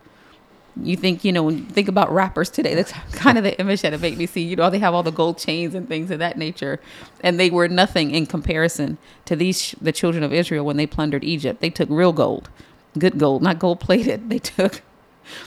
You 0.84 0.96
think, 0.96 1.24
you 1.24 1.32
know, 1.32 1.44
when 1.44 1.58
you 1.60 1.64
think 1.66 1.88
about 1.88 2.12
rappers 2.12 2.50
today, 2.50 2.76
that's 2.76 2.92
kind 3.14 3.38
of 3.38 3.44
the 3.44 3.60
image 3.60 3.82
that 3.82 3.94
it 3.94 4.02
made 4.02 4.18
me 4.18 4.26
see. 4.26 4.42
You 4.42 4.56
know, 4.56 4.70
they 4.70 4.80
have 4.80 4.94
all 4.94 5.04
the 5.04 5.12
gold 5.12 5.38
chains 5.38 5.76
and 5.76 5.88
things 5.88 6.12
of 6.12 6.20
that 6.20 6.38
nature, 6.38 6.80
and 7.22 7.40
they 7.40 7.50
were 7.50 7.68
nothing 7.68 8.12
in 8.12 8.26
comparison 8.26 8.98
to 9.26 9.36
these 9.36 9.76
the 9.82 9.92
children 9.92 10.24
of 10.24 10.34
Israel 10.34 10.66
when 10.66 10.78
they 10.78 10.88
plundered 10.88 11.24
Egypt. 11.24 11.62
They 11.62 11.70
took 11.70 11.90
real 11.90 12.14
gold 12.14 12.50
good 12.98 13.18
gold, 13.18 13.42
not 13.42 13.60
gold 13.60 13.80
plated. 13.80 14.22
They 14.30 14.40
took, 14.40 14.82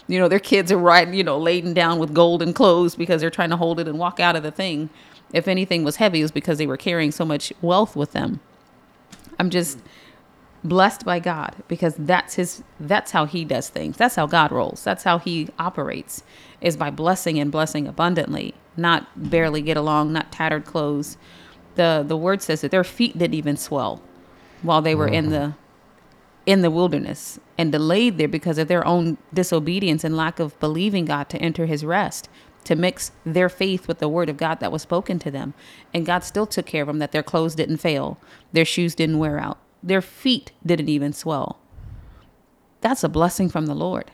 you 0.07 0.19
know, 0.19 0.29
their 0.29 0.39
kids 0.39 0.71
are 0.71 0.79
riding, 0.79 1.15
you 1.15 1.25
know, 1.25 1.39
laden 1.39 1.75
down 1.75 1.99
with 1.99 2.15
golden 2.15 2.53
clothes 2.53 2.95
because 2.95 3.21
they're 3.21 3.31
trying 3.31 3.51
to 3.51 3.57
hold 3.57 3.81
it 3.81 3.89
and 3.89 3.99
walk 3.99 4.21
out 4.21 4.37
of 4.37 4.43
the 4.43 4.51
thing. 4.51 4.91
If 5.33 5.49
anything 5.49 5.83
was 5.83 5.97
heavy, 5.97 6.21
it 6.21 6.25
was 6.25 6.31
because 6.31 6.59
they 6.59 6.67
were 6.67 6.77
carrying 6.77 7.11
so 7.11 7.25
much 7.25 7.53
wealth 7.63 7.97
with 7.97 8.13
them. 8.13 8.41
I'm 9.39 9.51
just 9.51 9.79
blessed 10.65 11.05
by 11.05 11.19
God 11.19 11.57
because 11.69 11.95
that's 11.97 12.35
his 12.35 12.63
that's 12.79 13.11
how 13.11 13.25
he 13.25 13.45
does 13.45 13.69
things. 13.69 13.97
That's 13.97 14.15
how 14.15 14.27
God 14.27 14.53
rolls. 14.53 14.85
That's 14.85 15.05
how 15.05 15.19
he 15.19 15.49
operates 15.59 16.23
is 16.61 16.77
by 16.77 16.91
blessing 16.91 17.39
and 17.39 17.51
blessing 17.51 17.89
abundantly, 17.89 18.55
not 18.77 19.09
barely 19.31 19.63
get 19.63 19.77
along, 19.77 20.13
not 20.13 20.33
tattered 20.33 20.65
clothes. 20.65 21.17
The 21.75 22.05
the 22.07 22.17
word 22.17 22.43
says 22.43 22.61
that 22.61 22.71
their 22.71 22.85
feet 22.85 23.19
didn't 23.19 23.35
even 23.35 23.57
swell 23.57 24.03
while 24.63 24.83
they 24.83 24.95
were 24.95 25.07
mm-hmm. 25.07 25.15
in 25.15 25.31
the 25.31 25.55
in 26.45 26.63
the 26.63 26.71
wilderness 26.71 27.39
and 27.57 27.71
delayed 27.71 28.19
there 28.19 28.29
because 28.29 28.59
of 28.59 28.69
their 28.69 28.87
own 28.87 29.17
disobedience 29.33 30.05
and 30.05 30.17
lack 30.17 30.41
of 30.41 30.59
believing 30.59 31.05
God 31.05 31.29
to 31.31 31.39
enter 31.39 31.67
his 31.67 31.85
rest, 31.85 32.29
to 32.65 32.75
mix 32.75 33.13
their 33.25 33.49
faith 33.49 33.87
with 33.87 33.99
the 33.99 34.09
word 34.09 34.29
of 34.29 34.37
God 34.37 34.59
that 34.61 34.73
was 34.73 34.83
spoken 34.83 35.19
to 35.21 35.31
them. 35.31 35.55
And 35.95 36.07
God 36.07 36.25
still 36.25 36.47
took 36.47 36.67
care 36.67 36.83
of 36.83 36.89
them 36.89 36.99
that 36.99 37.13
their 37.13 37.23
clothes 37.23 37.55
didn't 37.55 37.77
fail, 37.77 38.19
their 38.53 38.65
shoes 38.65 38.95
didn't 38.95 39.19
wear 39.19 39.39
out, 39.39 39.59
their 39.83 40.03
feet 40.03 40.53
didn't 40.65 40.89
even 40.89 41.13
swell. 41.13 41.59
That's 42.81 43.05
a 43.05 43.09
blessing 43.09 43.49
from 43.49 43.67
the 43.67 43.75
Lord. 43.75 44.11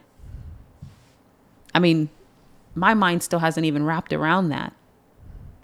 I 1.75 1.79
mean, 1.79 2.09
my 2.75 2.95
mind 2.95 3.23
still 3.23 3.39
hasn't 3.39 3.67
even 3.67 3.85
wrapped 3.85 4.13
around 4.13 4.49
that. 4.51 4.73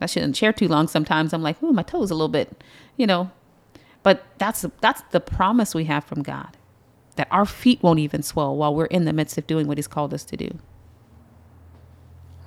I 0.01 0.07
shouldn't 0.07 0.35
chair 0.35 0.53
too 0.53 0.69
long 0.69 0.89
sometimes. 0.89 1.33
I'm 1.33 1.43
like, 1.43 1.63
ooh, 1.63 1.73
my 1.73 1.83
toes 1.83 2.11
a 2.11 2.15
little 2.15 2.29
bit, 2.29 2.63
you 2.97 3.07
know, 3.07 3.31
but 4.03 4.25
that's 4.39 4.67
that's 4.81 5.03
the 5.11 5.21
promise 5.21 5.75
we 5.75 5.85
have 5.85 6.05
from 6.05 6.23
God 6.23 6.57
that 7.17 7.29
our 7.31 7.47
feet 7.47 7.83
won't 7.83 8.01
even 8.01 8.23
swell 8.23 8.57
while 8.57 8.75
we're 8.75 8.87
in 8.87 9.05
the 9.05 9.13
midst 9.13 9.39
of 9.39 9.47
doing 9.47 9.67
what 9.67 9.79
He's 9.79 9.87
called 9.87 10.13
us 10.13 10.25
to 10.25 10.37
do. 10.37 10.59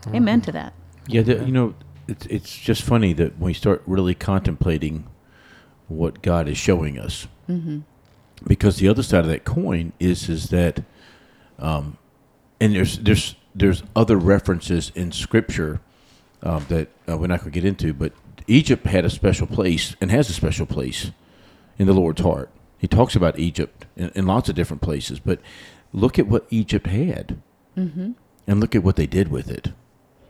Mm-hmm. 0.02 0.16
Amen 0.16 0.42
to 0.42 0.52
that. 0.52 0.74
Yeah, 1.08 1.22
the, 1.22 1.46
you 1.46 1.52
know, 1.52 1.74
it's 2.08 2.26
it's 2.28 2.58
just 2.58 2.84
funny 2.84 3.14
that 3.14 3.38
when 3.38 3.48
we 3.48 3.54
start 3.54 3.82
really 3.86 4.16
contemplating 4.16 5.08
what 5.88 6.22
God 6.22 6.48
is 6.48 6.58
showing 6.58 7.00
us, 7.00 7.28
mm-hmm. 7.50 7.80
because 8.46 8.78
the 8.78 8.88
other 8.88 9.04
side 9.04 9.22
of 9.22 9.28
that 9.28 9.44
coin 9.44 9.94
is 10.00 10.30
is 10.30 10.50
that, 10.50 10.84
um, 11.60 11.98
and 12.60 12.76
there's 12.76 13.00
there's 13.00 13.36
there's 13.56 13.84
other 13.96 14.18
references 14.18 14.92
in 14.96 15.12
Scripture 15.12 15.82
um, 16.44 16.66
that 16.70 16.90
uh, 17.10 17.18
we're 17.18 17.28
not 17.28 17.40
going 17.40 17.52
to 17.52 17.60
get 17.60 17.66
into, 17.66 17.94
but 17.94 18.14
Egypt 18.48 18.86
had 18.86 19.06
a 19.06 19.10
special 19.10 19.48
place 19.48 19.96
and 20.00 20.12
has 20.12 20.30
a 20.30 20.34
special 20.34 20.66
place 20.66 21.12
in 21.78 21.88
the 21.88 21.94
Lord's 21.94 22.22
heart. 22.22 22.50
He 22.78 22.88
talks 22.88 23.16
about 23.16 23.40
Egypt 23.40 23.86
in, 23.96 24.12
in 24.16 24.28
lots 24.28 24.50
of 24.50 24.56
different 24.56 24.82
places, 24.82 25.20
but 25.20 25.40
look 25.92 26.20
at 26.20 26.28
what 26.28 26.46
Egypt 26.50 26.88
had, 26.88 27.42
mm-hmm. 27.76 28.12
and 28.46 28.60
look 28.60 28.76
at 28.76 28.84
what 28.84 28.96
they 28.96 29.08
did 29.08 29.30
with 29.30 29.50
it. 29.50 29.74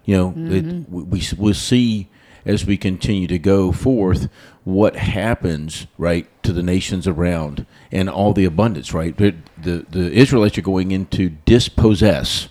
You 0.06 0.18
know, 0.18 0.30
mm-hmm. 0.30 0.54
it, 0.54 0.90
we 0.90 1.22
we'll 1.38 1.54
see 1.54 2.08
as 2.48 2.66
we 2.66 2.78
continue 2.78 3.28
to 3.28 3.38
go 3.38 3.72
forth 3.72 4.30
what 4.64 4.96
happens 4.96 5.86
right 5.98 6.28
to 6.44 6.54
the 6.54 6.64
nations 6.64 7.08
around 7.08 7.66
and 7.92 8.10
all 8.10 8.34
the 8.34 8.46
abundance. 8.46 8.94
Right, 8.94 9.16
the 9.16 9.36
the, 9.62 9.86
the 9.90 10.12
Israelites 10.12 10.58
are 10.58 10.62
going 10.64 10.92
in 10.92 11.06
to 11.08 11.30
dispossess 11.46 12.50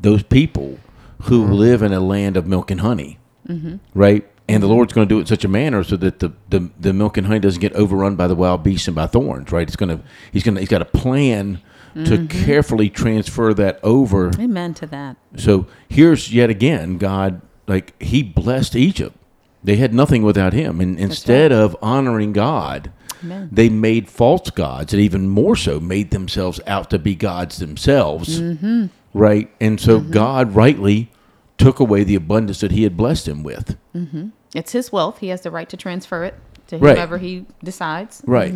those 0.00 0.22
people 0.22 0.78
who 1.24 1.44
mm-hmm. 1.44 1.52
live 1.52 1.82
in 1.82 1.92
a 1.92 2.00
land 2.00 2.38
of 2.38 2.46
milk 2.46 2.70
and 2.70 2.80
honey. 2.80 3.18
Mm-hmm. 3.46 3.76
Right, 3.92 4.26
and 4.48 4.62
the 4.62 4.66
Lord's 4.66 4.92
going 4.92 5.08
to 5.08 5.14
do 5.14 5.18
it 5.18 5.22
in 5.22 5.26
such 5.26 5.44
a 5.44 5.48
manner 5.48 5.84
so 5.84 5.96
that 5.96 6.18
the, 6.18 6.32
the, 6.48 6.70
the 6.78 6.92
milk 6.92 7.16
and 7.16 7.26
honey 7.26 7.40
doesn't 7.40 7.60
get 7.60 7.72
overrun 7.74 8.16
by 8.16 8.26
the 8.26 8.34
wild 8.34 8.62
beasts 8.62 8.88
and 8.88 8.96
by 8.96 9.06
thorns, 9.06 9.52
right? 9.52 9.66
It's 9.66 9.76
going 9.76 9.96
to 9.96 10.04
he's 10.32 10.42
going 10.42 10.54
to 10.54 10.60
he's 10.60 10.68
got 10.68 10.82
a 10.82 10.86
plan 10.86 11.60
mm-hmm. 11.94 12.04
to 12.04 12.26
carefully 12.26 12.90
transfer 12.90 13.54
that 13.54 13.78
over. 13.82 14.30
Amen 14.38 14.74
to 14.74 14.86
that. 14.86 15.16
So 15.36 15.66
here's 15.88 16.32
yet 16.32 16.50
again 16.50 16.98
God 16.98 17.40
like 17.70 18.00
he 18.02 18.22
blessed 18.22 18.76
Egypt. 18.76 19.16
They 19.62 19.76
had 19.76 19.92
nothing 19.92 20.22
without 20.22 20.52
him, 20.52 20.80
and 20.80 20.98
instead 20.98 21.50
right. 21.52 21.60
of 21.60 21.76
honoring 21.82 22.32
God, 22.32 22.90
Amen. 23.22 23.48
they 23.52 23.68
made 23.68 24.08
false 24.08 24.50
gods, 24.50 24.92
and 24.92 25.02
even 25.02 25.28
more 25.28 25.54
so, 25.56 25.78
made 25.80 26.10
themselves 26.10 26.60
out 26.66 26.90
to 26.90 26.98
be 26.98 27.14
gods 27.14 27.58
themselves. 27.58 28.40
Mm-hmm. 28.40 28.86
Right, 29.12 29.50
and 29.60 29.80
so 29.80 30.00
mm-hmm. 30.00 30.12
God 30.12 30.54
rightly 30.54 31.10
took 31.58 31.78
away 31.78 32.04
the 32.04 32.14
abundance 32.14 32.60
that 32.60 32.72
He 32.72 32.84
had 32.84 32.96
blessed 32.96 33.28
him 33.28 33.42
with. 33.42 33.76
Mm-hmm. 33.94 34.28
It's 34.54 34.72
his 34.72 34.90
wealth. 34.90 35.18
He 35.18 35.28
has 35.28 35.42
the 35.42 35.50
right 35.50 35.68
to 35.68 35.76
transfer 35.76 36.24
it 36.24 36.34
to 36.68 36.78
whomever 36.78 37.16
right. 37.16 37.22
he 37.22 37.46
decides. 37.62 38.22
Right. 38.26 38.54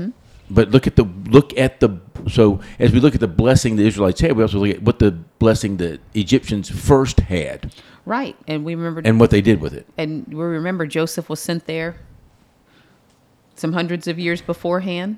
But 0.51 0.71
look 0.71 0.87
at 0.87 0.97
the 0.97 1.05
look 1.05 1.57
at 1.59 1.81
the 1.81 2.01
so 2.29 2.61
as 2.79 2.93
we 2.93 3.01
look 3.01 3.15
at 3.15 3.21
the 3.21 3.29
blessing 3.29 3.77
the 3.77 3.87
Israelites 3.87 4.21
had, 4.21 4.37
we 4.37 4.43
also 4.43 4.59
look 4.59 4.77
at 4.77 4.83
what 4.83 4.99
the 4.99 5.11
blessing 5.11 5.79
the 5.79 6.01
Egyptians 6.15 6.69
first 6.71 7.21
had. 7.21 7.75
Right, 8.07 8.37
and 8.47 8.65
we 8.65 8.75
remember 8.75 9.01
and 9.05 9.19
what 9.19 9.31
they 9.31 9.41
did 9.41 9.61
with 9.61 9.73
it. 9.73 9.87
And 9.97 10.27
we 10.29 10.43
remember 10.45 10.87
Joseph 10.87 11.29
was 11.29 11.41
sent 11.41 11.67
there 11.67 11.97
some 13.57 13.73
hundreds 13.73 14.07
of 14.07 14.19
years 14.19 14.43
beforehand 14.43 15.17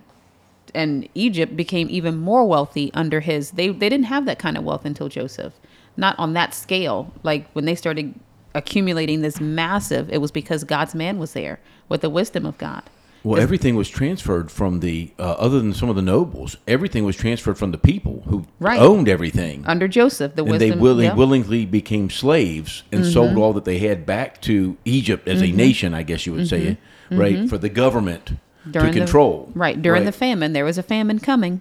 and 0.75 1.09
Egypt 1.14 1.56
became 1.56 1.88
even 1.90 2.16
more 2.16 2.45
wealthy 2.45 2.90
under 2.95 3.21
his. 3.21 3.52
They 3.52 3.68
they 3.68 3.88
didn't 3.88 4.06
have 4.06 4.26
that 4.26 4.38
kind 4.38 4.56
of 4.56 4.64
wealth 4.64 4.85
until 4.85 5.09
Joseph, 5.09 5.54
not 5.97 6.18
on 6.18 6.35
that 6.35 6.54
scale. 6.54 7.12
Like 7.23 7.50
when 7.52 7.64
they 7.64 7.75
started 7.75 8.14
accumulating 8.54 9.23
this 9.23 9.40
massive, 9.40 10.11
it 10.11 10.18
was 10.18 10.30
because 10.30 10.64
God's 10.64 10.95
man 10.95 11.18
was 11.18 11.33
there 11.33 11.61
with 11.88 12.00
the 12.00 12.11
wisdom 12.11 12.47
of 12.47 12.59
God. 12.59 12.83
Well, 13.26 13.40
everything 13.40 13.75
was 13.75 13.88
transferred 13.88 14.50
from 14.52 14.80
the 14.80 15.11
uh, 15.18 15.23
other 15.33 15.59
than 15.61 15.75
some 15.75 15.88
of 15.88 15.97
the 15.97 16.02
nobles. 16.02 16.56
Everything 16.68 17.04
was 17.04 17.16
transferred 17.16 17.59
from 17.59 17.73
the 17.73 17.78
people 17.78 18.23
who 18.28 18.45
Right. 18.61 18.78
owned 18.80 19.09
everything, 19.09 19.64
Under 19.66 19.88
Joseph, 19.88 20.37
the 20.37 20.42
and 20.42 20.52
wisdom. 20.52 20.71
they 20.71 20.76
willing, 20.76 21.04
yeah. 21.04 21.11
Mm-hmm. 21.11 21.18
willingly 21.18 21.66
became 21.66 22.09
slaves 22.09 22.85
and 22.92 23.04
sold 23.04 23.37
all 23.37 23.52
that 23.54 23.64
they 23.64 23.78
had 23.78 24.06
back 24.06 24.40
to 24.42 24.76
Egypt 24.85 25.26
as 25.26 25.42
a 25.42 25.50
nation. 25.50 25.92
I 25.92 26.02
guess 26.04 26.25
you 26.26 26.35
would 26.35 26.49
say 26.49 26.62
it, 26.62 26.76
right, 27.11 27.49
for 27.49 27.59
the 27.59 27.68
government 27.68 28.25
Mm-hmm. 28.26 28.71
During 28.73 28.92
to 28.92 28.99
the- 28.99 29.04
control. 29.04 29.50
Right. 29.54 29.80
During 29.80 30.04
the 30.04 30.12
famine, 30.12 30.52
there 30.52 30.64
was 30.64 30.76
a 30.78 30.83
famine 30.83 31.18
coming, 31.21 31.61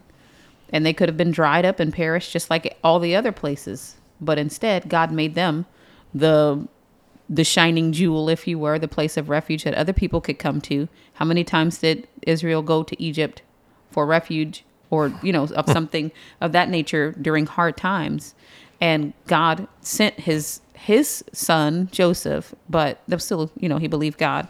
and 0.72 0.84
they 0.86 0.94
could 0.94 1.08
have 1.10 1.18
been 1.18 1.30
dried 1.32 1.64
up 1.66 1.80
and 1.80 1.94
perished 1.94 2.32
just 2.32 2.50
like 2.50 2.78
all 2.84 3.00
the 3.00 3.16
other 3.16 3.32
places. 3.32 3.96
But 4.20 4.38
instead, 4.40 4.90
God 4.90 5.12
made 5.12 5.36
them 5.36 5.66
the 6.16 6.68
the 7.30 7.44
shining 7.44 7.92
jewel, 7.92 8.30
if 8.30 8.48
you 8.48 8.60
were, 8.60 8.78
the 8.78 8.88
place 8.88 9.18
of 9.18 9.30
refuge 9.30 9.64
that 9.64 9.74
other 9.74 9.94
people 9.94 10.22
could 10.22 10.40
come 10.40 10.62
to. 10.62 10.88
How 11.14 11.26
many 11.26 11.44
times 11.44 11.80
did 11.80 12.08
Israel 12.24 12.62
go 12.62 12.84
to 12.84 13.02
Egypt 13.02 13.42
for 13.92 14.06
refuge 14.06 14.64
or, 14.90 15.14
you 15.24 15.34
know, 15.34 15.46
of 15.46 15.70
something 15.72 16.12
of 16.42 16.52
that 16.52 16.70
nature 16.70 17.14
during 17.20 17.46
hard 17.46 17.78
times? 17.78 18.36
And 18.80 19.14
God 19.28 19.68
sent 19.82 20.20
his 20.22 20.62
his 20.74 21.24
son 21.32 21.90
Joseph, 21.92 22.54
but 22.70 23.02
that 23.08 23.22
still, 23.22 23.50
you 23.58 23.68
know, 23.68 23.78
he 23.78 23.88
believed 23.88 24.20
God 24.20 24.48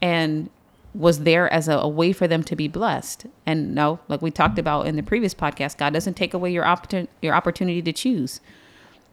and 0.00 0.50
was 0.94 1.20
there 1.20 1.50
as 1.52 1.68
a, 1.68 1.74
a 1.74 1.88
way 1.88 2.12
for 2.12 2.28
them 2.28 2.42
to 2.44 2.56
be 2.56 2.68
blessed. 2.68 3.26
And 3.46 3.74
no, 3.74 4.00
like 4.08 4.20
we 4.20 4.30
talked 4.30 4.58
about 4.58 4.86
in 4.86 4.96
the 4.96 5.02
previous 5.02 5.34
podcast, 5.34 5.78
God 5.78 5.92
doesn't 5.92 6.14
take 6.14 6.34
away 6.34 6.52
your 6.52 6.64
opportun- 6.64 7.08
your 7.22 7.34
opportunity 7.34 7.80
to 7.80 7.92
choose. 7.92 8.40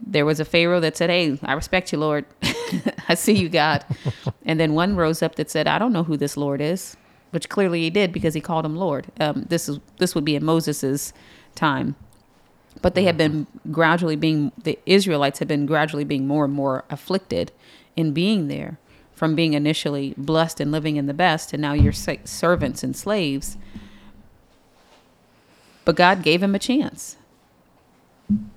There 0.06 0.26
was 0.26 0.40
a 0.40 0.46
Pharaoh 0.46 0.80
that 0.80 0.98
said, 0.98 1.10
"Hey, 1.10 1.38
I 1.44 1.54
respect 1.54 1.92
you, 1.92 2.00
Lord. 2.00 2.26
I 3.08 3.16
see 3.16 3.34
you, 3.34 3.50
God." 3.50 3.86
and 4.46 4.60
then 4.60 4.74
one 4.74 4.96
rose 4.96 5.22
up 5.22 5.36
that 5.36 5.50
said, 5.50 5.68
"I 5.68 5.80
don't 5.80 5.94
know 5.94 6.04
who 6.04 6.18
this 6.18 6.38
Lord 6.38 6.62
is," 6.62 6.98
which 7.32 7.50
clearly 7.50 7.82
he 7.82 7.90
did 7.90 8.12
because 8.12 8.34
he 8.34 8.42
called 8.42 8.66
him 8.66 8.76
Lord. 8.76 9.08
Um, 9.20 9.46
this 9.50 9.70
is 9.70 9.80
this 9.98 10.16
would 10.16 10.26
be 10.26 10.36
in 10.36 10.44
Moses's 10.44 11.14
time, 11.56 11.96
but 12.82 12.96
they 12.96 13.04
had 13.04 13.18
been 13.18 13.48
gradually 13.72 14.16
being 14.16 14.52
the 14.64 14.80
Israelites 14.86 15.40
had 15.40 15.48
been 15.48 15.66
gradually 15.66 16.04
being 16.04 16.28
more 16.28 16.46
and 16.46 16.54
more 16.54 16.86
afflicted 16.90 17.52
in 17.96 18.14
being 18.14 18.48
there 18.48 18.80
from 19.14 19.36
being 19.36 19.54
initially 19.54 20.14
blessed 20.18 20.62
and 20.62 20.72
living 20.72 20.96
in 20.96 21.06
the 21.06 21.14
best 21.14 21.52
and 21.52 21.62
now 21.62 21.74
you're 21.74 21.92
servants 21.92 22.84
and 22.84 22.96
slaves 22.96 23.58
but 25.84 25.98
God 25.98 26.24
gave 26.24 26.42
him 26.42 26.56
a 26.56 26.60
chance 26.60 27.18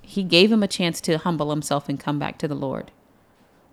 he 0.01 0.23
gave 0.23 0.51
him 0.51 0.63
a 0.63 0.67
chance 0.67 1.01
to 1.01 1.17
humble 1.17 1.49
himself 1.49 1.89
and 1.89 1.99
come 1.99 2.19
back 2.19 2.37
to 2.39 2.47
the 2.47 2.55
Lord. 2.55 2.91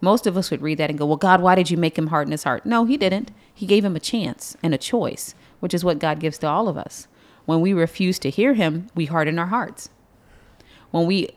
Most 0.00 0.26
of 0.26 0.36
us 0.36 0.50
would 0.50 0.62
read 0.62 0.78
that 0.78 0.88
and 0.88 0.98
go 0.98 1.04
well 1.06 1.16
God 1.16 1.42
why 1.42 1.54
did 1.54 1.70
you 1.70 1.76
make 1.76 1.98
him 1.98 2.06
harden 2.08 2.32
his 2.32 2.44
heart? 2.44 2.64
No 2.64 2.84
he 2.84 2.96
didn't. 2.96 3.30
He 3.52 3.66
gave 3.66 3.84
him 3.84 3.96
a 3.96 4.00
chance 4.00 4.56
and 4.62 4.72
a 4.72 4.78
choice 4.78 5.34
which 5.60 5.74
is 5.74 5.84
what 5.84 5.98
God 5.98 6.20
gives 6.20 6.38
to 6.38 6.48
all 6.48 6.68
of 6.68 6.78
us. 6.78 7.06
When 7.44 7.60
we 7.60 7.72
refuse 7.72 8.18
to 8.20 8.30
hear 8.30 8.54
him 8.54 8.88
we 8.94 9.06
harden 9.06 9.38
our 9.38 9.46
hearts. 9.46 9.90
When 10.90 11.06
we 11.06 11.30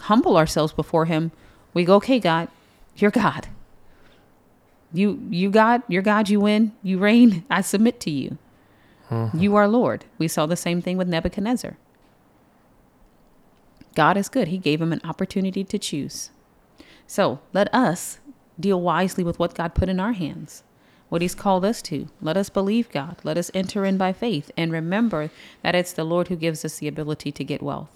humble 0.00 0.36
ourselves 0.36 0.72
before 0.72 1.06
him 1.06 1.32
we 1.72 1.84
go 1.84 1.96
okay 1.96 2.20
god 2.20 2.48
you're 2.96 3.10
god. 3.10 3.48
You 4.92 5.26
you 5.30 5.50
god 5.50 5.82
you're 5.88 6.02
god 6.02 6.28
you 6.28 6.40
win 6.40 6.72
you 6.82 6.98
reign. 6.98 7.44
I 7.48 7.62
submit 7.62 8.00
to 8.00 8.10
you. 8.10 8.36
Mm-hmm. 9.08 9.38
You 9.38 9.56
are 9.56 9.66
lord. 9.66 10.04
We 10.18 10.28
saw 10.28 10.44
the 10.44 10.56
same 10.56 10.82
thing 10.82 10.98
with 10.98 11.08
nebuchadnezzar 11.08 11.78
god 14.00 14.16
is 14.16 14.30
good. 14.30 14.48
He 14.48 14.56
gave 14.56 14.80
him 14.80 14.94
an 14.94 15.02
opportunity 15.04 15.62
to 15.62 15.78
choose. 15.78 16.30
So 17.06 17.40
let 17.52 17.68
us 17.74 18.18
deal 18.58 18.80
wisely 18.80 19.22
with 19.22 19.38
what 19.38 19.54
god 19.54 19.74
put 19.74 19.90
in 19.90 20.00
our 20.00 20.12
hands 20.12 20.62
what 21.10 21.20
he's 21.20 21.34
called 21.34 21.64
us 21.64 21.82
to. 21.82 22.08
Let 22.22 22.38
us 22.38 22.48
believe 22.48 22.88
god. 22.90 23.16
Let 23.24 23.36
us 23.36 23.50
enter 23.52 23.84
in 23.84 23.98
by 23.98 24.12
faith 24.14 24.50
and 24.56 24.72
remember 24.72 25.28
that 25.62 25.74
it's 25.74 25.92
the 25.92 26.04
lord 26.04 26.28
who 26.28 26.36
gives 26.36 26.64
us 26.64 26.78
the 26.78 26.88
ability 26.88 27.30
to 27.32 27.44
get 27.44 27.62
wealth. 27.62 27.94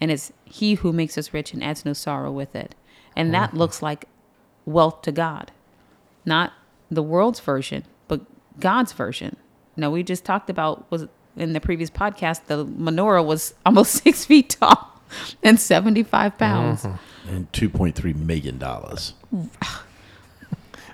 And 0.00 0.10
it's 0.10 0.32
he 0.44 0.74
who 0.74 0.92
makes 0.92 1.16
us 1.16 1.32
rich 1.32 1.54
and 1.54 1.64
adds 1.64 1.86
no 1.86 1.94
sorrow 1.94 2.32
with 2.32 2.54
it. 2.54 2.74
And 3.14 3.32
that 3.32 3.50
mm-hmm. 3.50 3.58
looks 3.58 3.80
like 3.80 4.04
wealth 4.66 5.00
to 5.02 5.12
god. 5.12 5.52
Not 6.26 6.52
the 6.90 7.02
world's 7.02 7.40
version 7.40 7.84
but 8.08 8.20
god's 8.60 8.92
version. 8.92 9.36
Now 9.76 9.90
we 9.90 10.02
just 10.02 10.24
talked 10.24 10.50
about 10.50 10.90
was 10.90 11.06
in 11.36 11.52
the 11.52 11.60
previous 11.60 11.90
podcast 11.90 12.46
the 12.46 12.66
menorah 12.66 13.24
was 13.24 13.54
almost 13.64 14.02
six 14.02 14.26
feet 14.26 14.50
tall 14.60 14.95
and 15.42 15.58
75 15.60 16.38
pounds 16.38 16.86
and 17.28 17.52
two 17.52 17.68
point 17.68 17.94
three 17.94 18.12
million 18.14 18.58
dollars. 18.58 19.14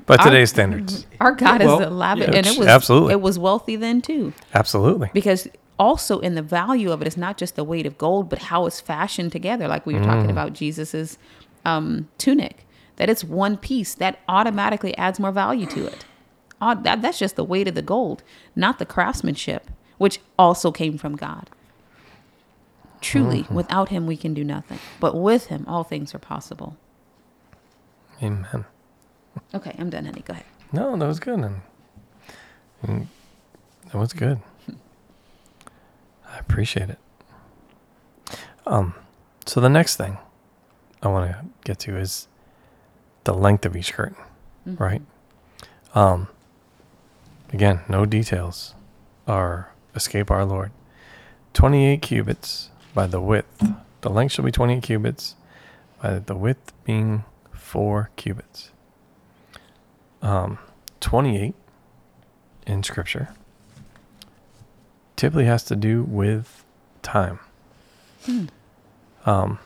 By 0.06 0.16
I- 0.18 0.24
today's 0.24 0.50
standards, 0.50 1.06
our 1.20 1.32
god 1.32 1.60
Well, 1.62 1.80
is 1.80 1.88
lavish 1.90 2.28
yeah. 2.28 2.34
and 2.38 2.46
it 2.46 2.58
was 2.58 2.66
Absolutely. 2.66 3.12
it 3.12 3.20
was 3.20 3.38
wealthy 3.38 3.76
then 3.76 4.02
too 4.02 4.32
absolutely. 4.52 5.10
because 5.14 5.46
also 5.78 6.18
in 6.18 6.34
the 6.34 6.42
value 6.42 6.90
of 6.90 7.00
it 7.02 7.06
is 7.06 7.16
not 7.16 7.36
just 7.36 7.54
the 7.54 7.62
weight 7.64 7.86
of 7.86 7.96
gold 7.98 8.28
but 8.28 8.38
how 8.40 8.66
it's 8.66 8.80
fashioned 8.80 9.30
together 9.30 9.68
like 9.68 9.86
we 9.86 9.94
were 9.94 10.02
talking 10.04 10.30
about 10.30 10.52
jesus's 10.54 11.18
um, 11.64 12.08
tunic 12.18 12.66
that 12.96 13.08
it's 13.08 13.22
one 13.24 13.56
piece 13.56 13.94
that 13.94 14.18
automatically 14.28 14.96
adds 14.98 15.20
more 15.20 15.30
value 15.32 15.66
to 15.66 15.86
it 15.86 16.04
Au- 16.60 16.80
that, 16.82 17.00
that's 17.00 17.18
just 17.20 17.36
the 17.36 17.44
weight 17.44 17.68
of 17.68 17.74
the 17.76 17.82
gold 17.82 18.22
not 18.56 18.78
the 18.80 18.86
craftsmanship 18.86 19.70
which 19.98 20.18
also 20.36 20.72
came 20.72 20.98
from 20.98 21.14
god 21.16 21.48
truly 23.02 23.44
without 23.50 23.88
him 23.90 24.06
we 24.06 24.16
can 24.16 24.32
do 24.34 24.44
nothing 24.44 24.78
but 25.00 25.14
with 25.14 25.46
him 25.46 25.64
all 25.68 25.84
things 25.84 26.14
are 26.14 26.18
possible 26.18 26.76
Amen. 28.22 28.64
okay 29.54 29.74
i'm 29.78 29.90
done 29.90 30.04
honey 30.04 30.22
go 30.24 30.32
ahead 30.32 30.44
No, 30.72 30.96
that 30.96 31.06
was 31.06 31.20
good. 31.20 31.38
And, 31.40 31.60
and 32.82 33.08
that 33.90 33.98
was 33.98 34.12
good. 34.14 34.40
I 36.26 36.38
appreciate 36.38 36.88
it. 36.88 36.98
Um, 38.64 38.94
so 39.44 39.60
the 39.60 39.68
next 39.68 39.96
thing 39.96 40.16
I 41.02 41.08
want 41.08 41.30
to 41.30 41.44
get 41.64 41.78
to 41.80 41.96
is 41.98 42.26
the 43.24 43.34
length 43.34 43.66
of 43.66 43.76
each 43.76 43.92
curtain, 43.92 44.16
right? 44.64 45.02
Um, 45.94 46.28
again, 47.52 47.80
no 47.88 48.06
details 48.06 48.74
are 49.26 49.70
escape 49.94 50.30
our 50.30 50.44
Lord. 50.46 50.70
28 51.52 52.00
cubits 52.00 52.70
by 52.94 53.06
the 53.06 53.20
width. 53.20 53.64
The 54.00 54.10
length 54.10 54.32
shall 54.32 54.44
be 54.44 54.52
28 54.52 54.82
cubits 54.82 55.36
by 56.02 56.18
the 56.18 56.34
width 56.34 56.72
being 56.84 57.24
4 57.52 58.10
cubits. 58.16 58.70
Um, 60.20 60.58
28 61.00 61.54
in 62.66 62.82
scripture 62.82 63.30
typically 65.16 65.46
has 65.46 65.64
to 65.64 65.76
do 65.76 66.02
with 66.02 66.64
time. 67.02 67.38
Um, 69.24 69.58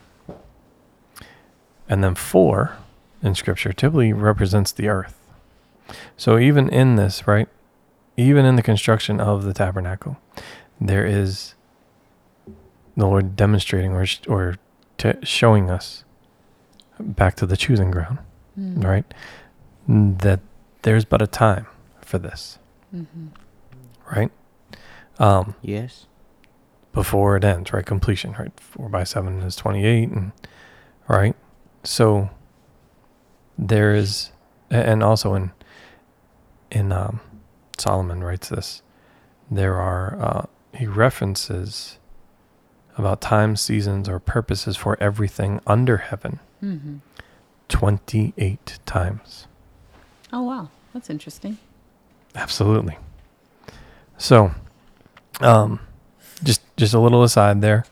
and 1.89 2.03
then 2.03 2.15
4 2.15 2.77
in 3.23 3.35
scripture 3.35 3.73
typically 3.73 4.13
represents 4.13 4.71
the 4.71 4.87
earth. 4.87 5.17
So 6.15 6.37
even 6.37 6.69
in 6.69 6.95
this, 6.95 7.27
right? 7.27 7.47
Even 8.15 8.45
in 8.45 8.55
the 8.55 8.63
construction 8.63 9.19
of 9.19 9.43
the 9.43 9.53
tabernacle, 9.53 10.17
there 10.79 11.05
is 11.05 11.55
the 12.97 13.05
Lord 13.05 13.35
demonstrating 13.37 13.93
or 13.93 14.05
sh- 14.05 14.19
or 14.27 14.55
t- 14.97 15.13
showing 15.23 15.69
us 15.69 16.03
back 16.99 17.35
to 17.35 17.45
the 17.45 17.55
choosing 17.55 17.91
ground, 17.91 18.17
right? 18.57 19.05
That 19.87 20.39
there's 20.81 21.05
but 21.05 21.21
a 21.21 21.27
time 21.27 21.67
for 22.01 22.17
this, 22.17 22.57
right? 24.11 24.31
Um, 25.19 25.55
Yes. 25.61 26.07
before 26.91 27.37
it 27.37 27.43
ends, 27.43 27.71
right? 27.71 27.85
Completion, 27.85 28.33
right? 28.39 28.51
Four 28.59 28.89
by 28.89 29.03
seven 29.03 29.39
is 29.41 29.55
28, 29.55 30.09
and 30.09 30.31
right? 31.07 31.35
So 31.83 32.29
there 33.57 33.93
is, 33.93 34.31
and 34.69 35.03
also 35.03 35.33
in, 35.35 35.51
in, 36.71 36.91
um, 36.91 37.19
Solomon 37.77 38.23
writes 38.23 38.49
this, 38.49 38.81
there 39.51 39.75
are, 39.75 40.17
uh, 40.19 40.45
he 40.77 40.85
references 40.87 41.97
about 42.97 43.21
times, 43.21 43.61
seasons, 43.61 44.09
or 44.09 44.19
purposes 44.19 44.75
for 44.75 44.97
everything 45.01 45.61
under 45.67 45.97
heaven 45.97 46.39
mm-hmm. 46.63 46.97
28 47.69 48.79
times. 48.85 49.47
oh 50.33 50.43
wow 50.43 50.69
that's 50.93 51.09
interesting 51.09 51.57
Absolutely. 52.37 52.97
So, 54.17 54.51
um, 55.41 55.79
just 56.43 56.61
just 56.77 56.93
a 56.93 56.99
little 56.99 57.23
aside 57.23 57.61
there, 57.61 57.83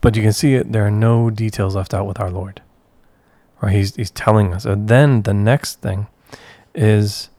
but 0.00 0.16
you 0.16 0.22
can 0.22 0.32
see 0.32 0.54
it. 0.54 0.72
There 0.72 0.84
are 0.84 0.90
no 0.90 1.30
details 1.30 1.76
left 1.76 1.94
out 1.94 2.06
with 2.06 2.18
our 2.20 2.30
Lord. 2.30 2.60
Right? 3.60 3.74
He's 3.74 3.94
he's 3.94 4.10
telling 4.10 4.52
us. 4.52 4.64
And 4.64 4.88
then 4.88 5.22
the 5.22 5.32
next 5.32 5.80
thing 5.80 6.08
is 6.74 7.30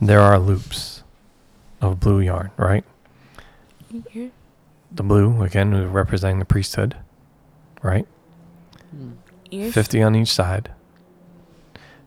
there 0.00 0.20
are 0.20 0.38
loops 0.38 1.02
of 1.82 2.00
blue 2.00 2.20
yarn. 2.20 2.50
Right? 2.56 2.84
Here. 4.10 4.30
The 4.92 5.02
blue, 5.02 5.42
again, 5.42 5.72
is 5.72 5.86
representing 5.88 6.38
the 6.40 6.44
priesthood, 6.44 6.96
right? 7.82 8.06
Hmm. 8.90 9.12
50 9.50 10.02
on 10.02 10.14
each 10.16 10.32
side. 10.32 10.70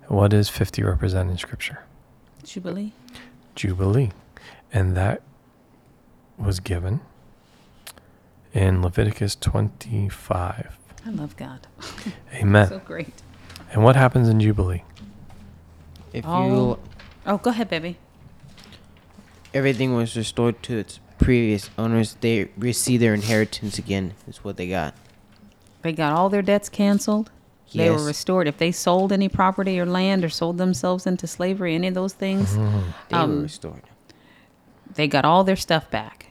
What 0.07 0.31
does 0.31 0.49
50 0.49 0.83
represent 0.83 1.29
in 1.29 1.37
Scripture? 1.37 1.79
Jubilee. 2.43 2.93
Jubilee. 3.55 4.11
And 4.71 4.95
that 4.97 5.21
was 6.37 6.59
given 6.59 7.01
in 8.53 8.81
Leviticus 8.81 9.35
25. 9.35 10.77
I 11.05 11.09
love 11.09 11.35
God. 11.37 11.67
Amen. 12.35 12.67
So 12.67 12.79
great. 12.79 13.13
and 13.71 13.83
what 13.83 13.95
happens 13.95 14.27
in 14.29 14.39
Jubilee? 14.39 14.83
If 16.11 16.25
Oh. 16.27 16.45
you 16.47 16.79
Oh, 17.25 17.37
go 17.37 17.49
ahead, 17.51 17.69
baby. 17.69 17.97
everything 19.53 19.93
was 19.95 20.15
restored 20.17 20.61
to 20.63 20.77
its 20.77 20.99
previous 21.17 21.69
owners, 21.77 22.15
they 22.21 22.49
receive 22.57 22.99
their 22.99 23.13
inheritance 23.13 23.77
again. 23.77 24.13
Is 24.27 24.43
what 24.43 24.57
they 24.57 24.67
got. 24.67 24.93
They 25.81 25.91
got 25.93 26.13
all 26.13 26.29
their 26.29 26.41
debts 26.41 26.69
canceled. 26.69 27.29
They 27.73 27.89
were 27.89 28.03
restored. 28.05 28.47
If 28.47 28.57
they 28.59 28.71
sold 28.71 29.11
any 29.11 29.27
property 29.27 29.79
or 29.79 29.85
land 29.87 30.23
or 30.23 30.29
sold 30.29 30.59
themselves 30.59 31.07
into 31.07 31.25
slavery, 31.25 31.73
any 31.73 31.87
of 31.87 31.95
those 31.95 32.13
things, 32.13 32.55
They 33.09 33.15
Um, 33.17 33.37
were 33.37 33.41
restored. 33.43 33.81
they 34.93 35.07
got 35.07 35.25
all 35.25 35.43
their 35.43 35.55
stuff 35.55 35.89
back. 35.89 36.27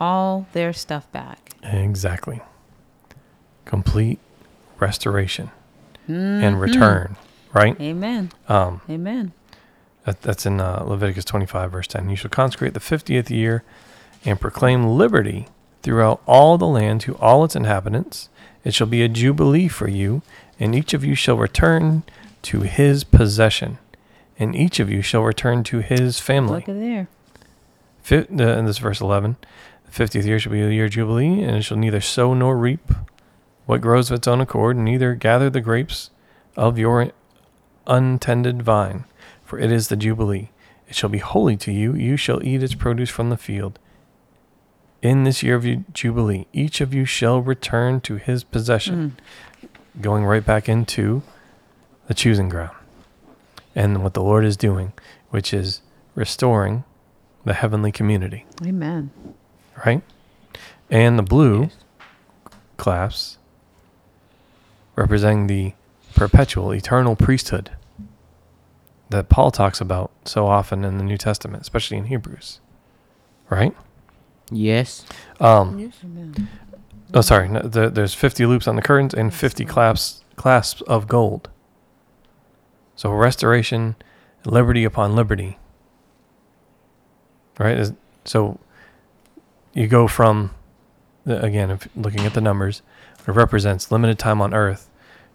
All 0.00 0.46
their 0.54 0.72
stuff 0.72 1.10
back. 1.12 1.52
Exactly. 1.62 2.40
Complete 3.64 4.18
restoration 4.78 5.50
Mm-hmm. 6.08 6.42
and 6.42 6.58
return, 6.58 7.16
right? 7.52 7.78
Amen. 7.78 8.30
Um, 8.48 8.80
Amen. 8.88 9.32
That, 10.08 10.22
that's 10.22 10.46
in 10.46 10.58
uh, 10.58 10.84
Leviticus 10.86 11.26
25, 11.26 11.70
verse 11.70 11.86
10. 11.86 12.08
You 12.08 12.16
shall 12.16 12.30
consecrate 12.30 12.72
the 12.72 12.80
50th 12.80 13.28
year 13.28 13.62
and 14.24 14.40
proclaim 14.40 14.86
liberty 14.86 15.48
throughout 15.82 16.22
all 16.26 16.56
the 16.56 16.66
land 16.66 17.02
to 17.02 17.14
all 17.18 17.44
its 17.44 17.54
inhabitants. 17.54 18.30
It 18.64 18.72
shall 18.72 18.86
be 18.86 19.02
a 19.02 19.08
jubilee 19.10 19.68
for 19.68 19.86
you, 19.86 20.22
and 20.58 20.74
each 20.74 20.94
of 20.94 21.04
you 21.04 21.14
shall 21.14 21.36
return 21.36 22.04
to 22.40 22.62
his 22.62 23.04
possession, 23.04 23.76
and 24.38 24.56
each 24.56 24.80
of 24.80 24.88
you 24.88 25.02
shall 25.02 25.24
return 25.24 25.62
to 25.64 25.80
his 25.80 26.18
family. 26.18 26.60
Look 26.60 26.70
at 26.70 26.80
there. 26.80 27.08
Fi- 28.00 28.20
uh, 28.20 28.56
and 28.56 28.66
this 28.66 28.76
is 28.76 28.78
verse 28.78 29.02
11. 29.02 29.36
The 29.92 30.04
50th 30.04 30.24
year 30.24 30.38
shall 30.38 30.52
be 30.52 30.62
a 30.62 30.70
year 30.70 30.86
of 30.86 30.92
jubilee, 30.92 31.42
and 31.42 31.54
it 31.54 31.62
shall 31.64 31.76
neither 31.76 32.00
sow 32.00 32.32
nor 32.32 32.56
reap 32.56 32.92
what 33.66 33.82
grows 33.82 34.10
of 34.10 34.16
its 34.16 34.26
own 34.26 34.40
accord, 34.40 34.78
neither 34.78 35.14
gather 35.14 35.50
the 35.50 35.60
grapes 35.60 36.08
of 36.56 36.78
your 36.78 37.12
untended 37.86 38.62
vine, 38.62 39.04
for 39.48 39.58
it 39.58 39.72
is 39.72 39.88
the 39.88 39.96
jubilee. 39.96 40.50
It 40.88 40.94
shall 40.94 41.08
be 41.08 41.18
holy 41.18 41.56
to 41.56 41.72
you. 41.72 41.94
You 41.94 42.18
shall 42.18 42.44
eat 42.44 42.62
its 42.62 42.74
produce 42.74 43.08
from 43.08 43.30
the 43.30 43.38
field. 43.38 43.78
In 45.00 45.24
this 45.24 45.42
year 45.42 45.54
of 45.54 45.94
jubilee, 45.94 46.46
each 46.52 46.82
of 46.82 46.92
you 46.92 47.06
shall 47.06 47.40
return 47.40 48.02
to 48.02 48.16
his 48.16 48.44
possession, 48.44 49.16
mm. 49.62 50.02
going 50.02 50.26
right 50.26 50.44
back 50.44 50.68
into 50.68 51.22
the 52.08 52.14
choosing 52.14 52.50
ground. 52.50 52.76
And 53.74 54.02
what 54.02 54.12
the 54.12 54.22
Lord 54.22 54.44
is 54.44 54.56
doing, 54.56 54.92
which 55.30 55.54
is 55.54 55.80
restoring 56.14 56.84
the 57.46 57.54
heavenly 57.54 57.90
community, 57.92 58.44
Amen. 58.66 59.10
right? 59.86 60.02
And 60.90 61.18
the 61.18 61.22
blue 61.22 61.62
Yes. 61.62 61.76
clasps 62.76 63.38
representing 64.94 65.46
the 65.46 65.72
perpetual, 66.14 66.74
eternal 66.74 67.16
priesthood 67.16 67.70
that 69.10 69.28
Paul 69.28 69.50
talks 69.50 69.80
about 69.80 70.10
so 70.24 70.46
often 70.46 70.84
in 70.84 70.98
the 70.98 71.04
New 71.04 71.16
Testament, 71.16 71.62
especially 71.62 71.96
in 71.96 72.04
Hebrews, 72.06 72.60
right? 73.50 73.74
Yes. 74.50 75.04
Um, 75.40 75.78
Yes. 75.78 75.94
Oh, 77.14 77.20
sorry. 77.22 77.48
No, 77.48 77.60
the, 77.60 77.88
there's 77.88 78.12
50 78.14 78.44
loops 78.46 78.68
on 78.68 78.76
the 78.76 78.82
curtains 78.82 79.14
and 79.14 79.32
50 79.32 79.64
clasps 79.64 80.24
clasps 80.36 80.82
of 80.82 81.08
gold. 81.08 81.48
So 82.96 83.10
restoration, 83.10 83.96
liberty 84.44 84.84
upon 84.84 85.14
liberty. 85.16 85.58
Right? 87.58 87.92
So 88.24 88.60
you 89.72 89.88
go 89.88 90.06
from, 90.06 90.54
again, 91.26 91.70
if 91.70 91.88
looking 91.96 92.26
at 92.26 92.34
the 92.34 92.40
numbers, 92.40 92.82
it 93.26 93.32
represents 93.32 93.90
limited 93.90 94.18
time 94.18 94.40
on 94.40 94.54
earth 94.54 94.88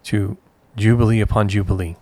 to 0.03 0.38
jubilee 0.75 1.21
upon 1.21 1.49
jubilee. 1.49 1.95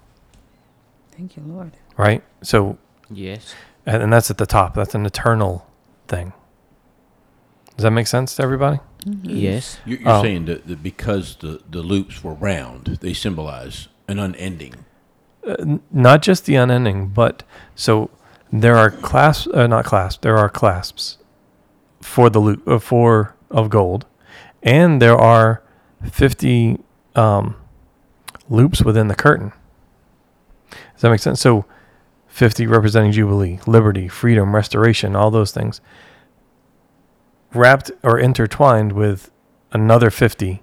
Thank 1.22 1.38
you, 1.38 1.44
Lord. 1.46 1.74
Right? 1.98 2.24
So, 2.42 2.80
Yes. 3.12 3.54
and, 3.86 4.02
and 4.02 4.12
that's 4.12 4.32
at 4.32 4.40
the 4.40 4.48
top. 4.48 4.74
That's 4.74 4.96
an 4.96 5.06
eternal 5.06 5.68
thing. 6.08 6.34
Does 7.78 7.84
that 7.84 7.92
make 7.92 8.08
sense 8.08 8.36
to 8.38 8.42
everybody? 8.44 8.80
Yes. 9.22 9.78
You're, 9.86 10.00
you're 10.00 10.10
Oh. 10.10 10.22
saying 10.24 10.46
that, 10.46 10.66
that 10.68 10.82
because 10.82 11.36
the, 11.36 11.62
the 11.70 11.84
loops 11.84 12.24
were 12.24 12.34
round, 12.34 12.98
they 13.02 13.14
symbolize 13.14 13.88
an 14.08 14.18
unending. 14.18 14.74
uh, 15.48 15.56
n- 15.60 15.82
not 15.92 16.24
just 16.24 16.46
the 16.48 16.56
unending, 16.56 17.10
but 17.10 17.44
so 17.76 18.10
there 18.52 18.76
are 18.76 18.90
clasps, 18.90 19.48
uh, 19.54 19.68
not 19.68 19.86
clasps, 19.86 20.22
there 20.24 20.40
are 20.40 20.50
clasps 20.50 21.20
for 22.02 22.32
the 22.32 22.40
loop 22.40 22.68
uh, 22.68 22.80
for 22.80 23.36
of 23.52 23.70
gold, 23.70 24.08
and 24.64 25.00
there 25.00 25.16
are 25.18 25.62
fifty 26.12 26.80
um, 27.16 27.56
loops 28.50 28.82
within 28.84 29.08
the 29.08 29.16
curtain. 29.16 29.52
Does 31.02 31.08
that 31.08 31.10
make 31.10 31.20
sense? 31.20 31.42
So, 31.42 31.66
fifty 32.28 32.68
representing 32.68 33.12
jubilee, 33.12 33.58
liberty, 33.66 34.08
freedom, 34.08 34.54
restoration, 34.54 35.16
all 35.16 35.32
those 35.32 35.52
things, 35.52 35.82
wrapped 37.56 37.90
or 38.04 38.20
intertwined 38.20 38.92
with 38.92 39.32
another 39.72 40.12
fifty. 40.12 40.62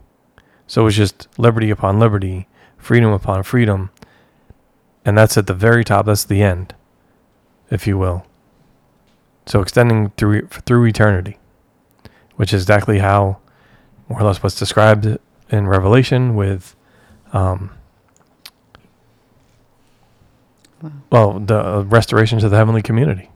So 0.69 0.87
it's 0.87 0.97
just 0.97 1.27
liberty 1.39 1.71
upon 1.71 1.99
liberty, 1.99 2.47
freedom 2.77 3.11
upon 3.11 3.43
freedom, 3.43 3.91
and 5.05 5.19
that's 5.19 5.37
at 5.37 5.49
the 5.49 5.55
very 5.55 5.83
top. 5.83 6.07
That's 6.07 6.23
the 6.23 6.41
end, 6.41 6.73
if 7.69 7.89
you 7.89 7.99
will. 7.99 8.25
So 9.45 9.61
extending 9.61 10.11
through 10.11 10.47
through 10.47 10.85
eternity, 10.85 11.37
which 12.37 12.53
is 12.53 12.63
exactly 12.63 13.01
how, 13.01 13.39
more 14.09 14.21
or 14.21 14.25
less, 14.25 14.41
what's 14.41 14.57
described 14.57 15.19
in 15.51 15.67
Revelation 15.67 16.37
with, 16.37 16.77
um, 17.33 17.73
Wow. 20.83 20.93
well, 21.11 21.41
the 21.41 21.59
uh, 21.59 21.83
restoration 21.83 22.39
to 22.39 22.49
the 22.49 22.57
heavenly 22.57 22.83
community, 22.83 23.31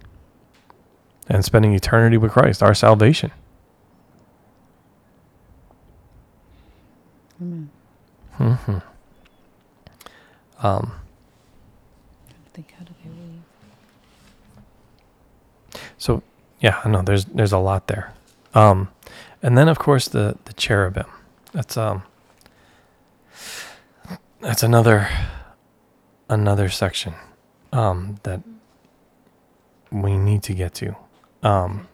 and 1.28 1.44
spending 1.44 1.74
eternity 1.74 2.16
with 2.16 2.32
Christ, 2.32 2.62
our 2.62 2.74
salvation. 2.74 3.30
Amen. 7.40 7.70
hmm 8.34 8.78
Um, 10.64 10.92
I 12.30 12.32
think 12.54 12.72
how 12.78 12.84
do 12.84 12.92
they 13.02 13.10
leave? 13.10 13.40
So 15.98 16.22
yeah, 16.60 16.80
I 16.84 16.88
know 16.88 17.02
there's 17.02 17.24
there's 17.24 17.52
a 17.52 17.58
lot 17.58 17.88
there. 17.88 18.12
Um, 18.54 18.88
and 19.42 19.58
then 19.58 19.68
of 19.68 19.78
course 19.80 20.06
the 20.06 20.36
the 20.44 20.52
cherubim. 20.52 21.06
That's 21.52 21.76
um 21.76 22.04
that's 24.40 24.62
another 24.62 25.08
another 26.28 26.68
section 26.68 27.14
um 27.72 28.16
that 28.22 28.42
we 29.90 30.16
need 30.16 30.42
to 30.44 30.54
get 30.54 30.74
to. 30.74 30.96
Um 31.42 31.88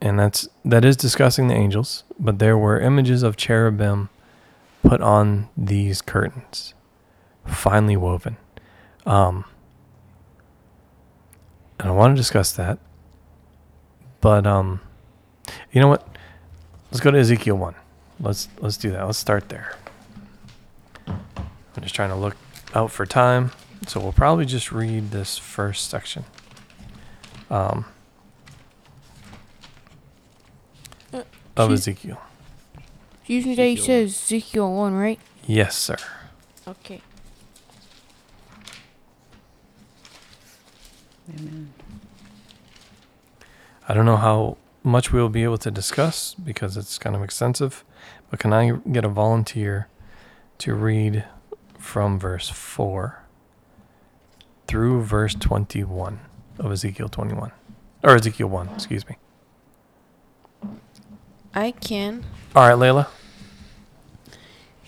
and 0.00 0.18
that's 0.18 0.48
that 0.64 0.84
is 0.84 0.96
discussing 0.96 1.48
the 1.48 1.54
angels, 1.54 2.04
but 2.18 2.38
there 2.38 2.58
were 2.58 2.78
images 2.78 3.22
of 3.22 3.36
cherubim 3.36 4.10
put 4.82 5.00
on 5.00 5.48
these 5.56 6.02
curtains, 6.02 6.74
finely 7.46 7.96
woven. 7.96 8.36
Um 9.06 9.44
and 11.78 11.88
I 11.88 11.92
want 11.92 12.16
to 12.16 12.20
discuss 12.20 12.52
that. 12.52 12.78
But 14.20 14.46
um, 14.46 14.80
you 15.70 15.82
know 15.82 15.88
what? 15.88 16.08
Let's 16.90 17.00
go 17.00 17.10
to 17.10 17.18
Ezekiel 17.18 17.56
one. 17.56 17.74
Let's 18.20 18.48
let's 18.58 18.78
do 18.78 18.90
that. 18.92 19.04
Let's 19.04 19.18
start 19.18 19.48
there. 19.50 19.76
I'm 21.06 21.82
just 21.82 21.94
trying 21.94 22.08
to 22.08 22.16
look 22.16 22.36
out 22.74 22.90
for 22.90 23.06
time, 23.06 23.52
so 23.86 24.00
we'll 24.00 24.12
probably 24.12 24.44
just 24.44 24.72
read 24.72 25.10
this 25.10 25.38
first 25.38 25.88
section. 25.90 26.24
Um, 27.50 27.84
Uh, 31.12 31.22
of 31.56 31.70
excuse- 31.70 31.80
Ezekiel. 31.96 32.20
Excuse 33.20 33.46
me, 33.46 33.54
that 33.54 33.68
you 33.68 33.76
said 33.76 34.04
Ezekiel 34.06 34.72
1, 34.74 34.94
right? 34.94 35.20
Yes, 35.46 35.76
sir. 35.76 35.96
Okay. 36.66 37.00
Amen. 41.38 41.72
I 43.88 43.94
don't 43.94 44.04
know 44.06 44.16
how 44.16 44.56
much 44.82 45.12
we'll 45.12 45.28
be 45.28 45.42
able 45.44 45.58
to 45.58 45.70
discuss 45.70 46.34
because 46.34 46.76
it's 46.76 46.98
kind 46.98 47.14
of 47.16 47.22
extensive, 47.22 47.84
but 48.30 48.38
can 48.40 48.52
I 48.52 48.72
get 48.90 49.04
a 49.04 49.08
volunteer 49.08 49.88
to 50.58 50.74
read 50.74 51.24
from 51.84 52.18
verse 52.18 52.48
4 52.48 53.22
through 54.66 55.02
verse 55.02 55.34
21 55.34 56.18
of 56.58 56.72
Ezekiel 56.72 57.08
21? 57.08 57.52
or 58.02 58.16
Ezekiel 58.16 58.48
1, 58.48 58.68
excuse 58.70 59.06
me. 59.08 59.16
I 61.54 61.70
can. 61.70 62.24
All 62.56 62.68
right, 62.68 62.76
Layla. 62.76 63.08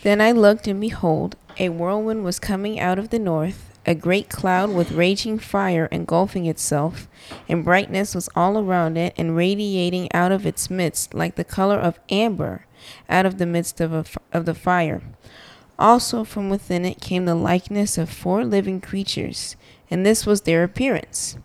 Then 0.03 0.21
I 0.21 0.33
looked, 0.33 0.67
and 0.67 0.81
behold, 0.81 1.37
a 1.59 1.69
whirlwind 1.69 2.25
was 2.25 2.39
coming 2.39 2.81
out 2.81 2.99
of 2.99 3.11
the 3.11 3.19
north, 3.19 3.79
a 3.87 3.95
great 3.95 4.29
cloud 4.29 4.71
with 4.71 4.91
raging 4.93 5.39
fire 5.39 5.87
engulfing 5.93 6.47
itself, 6.47 7.09
and 7.49 7.65
brightness 7.65 8.15
was 8.15 8.29
all 8.35 8.59
around 8.59 8.97
it, 8.97 9.15
and 9.17 9.37
radiating 9.37 10.13
out 10.13 10.33
of 10.33 10.45
its 10.45 10.69
midst 10.69 11.15
like 11.15 11.37
the 11.37 11.45
color 11.45 11.79
of 11.79 12.01
amber 12.11 12.67
out 13.09 13.27
of 13.27 13.39
the 13.39 13.47
midst 13.47 13.81
of, 13.81 13.93
a 13.93 13.99
f 13.99 14.19
of 14.33 14.45
the 14.45 14.55
fire. 14.55 15.03
Also 15.79 16.25
from 16.25 16.49
within 16.49 16.85
it 16.85 17.01
came 17.01 17.27
the 17.27 17.35
likeness 17.35 17.99
of 17.99 18.09
four 18.09 18.45
living 18.45 18.81
creatures, 18.81 19.57
and 19.91 20.05
this 20.05 20.25
was 20.25 20.43
their 20.43 20.65
appearance. 20.65 21.37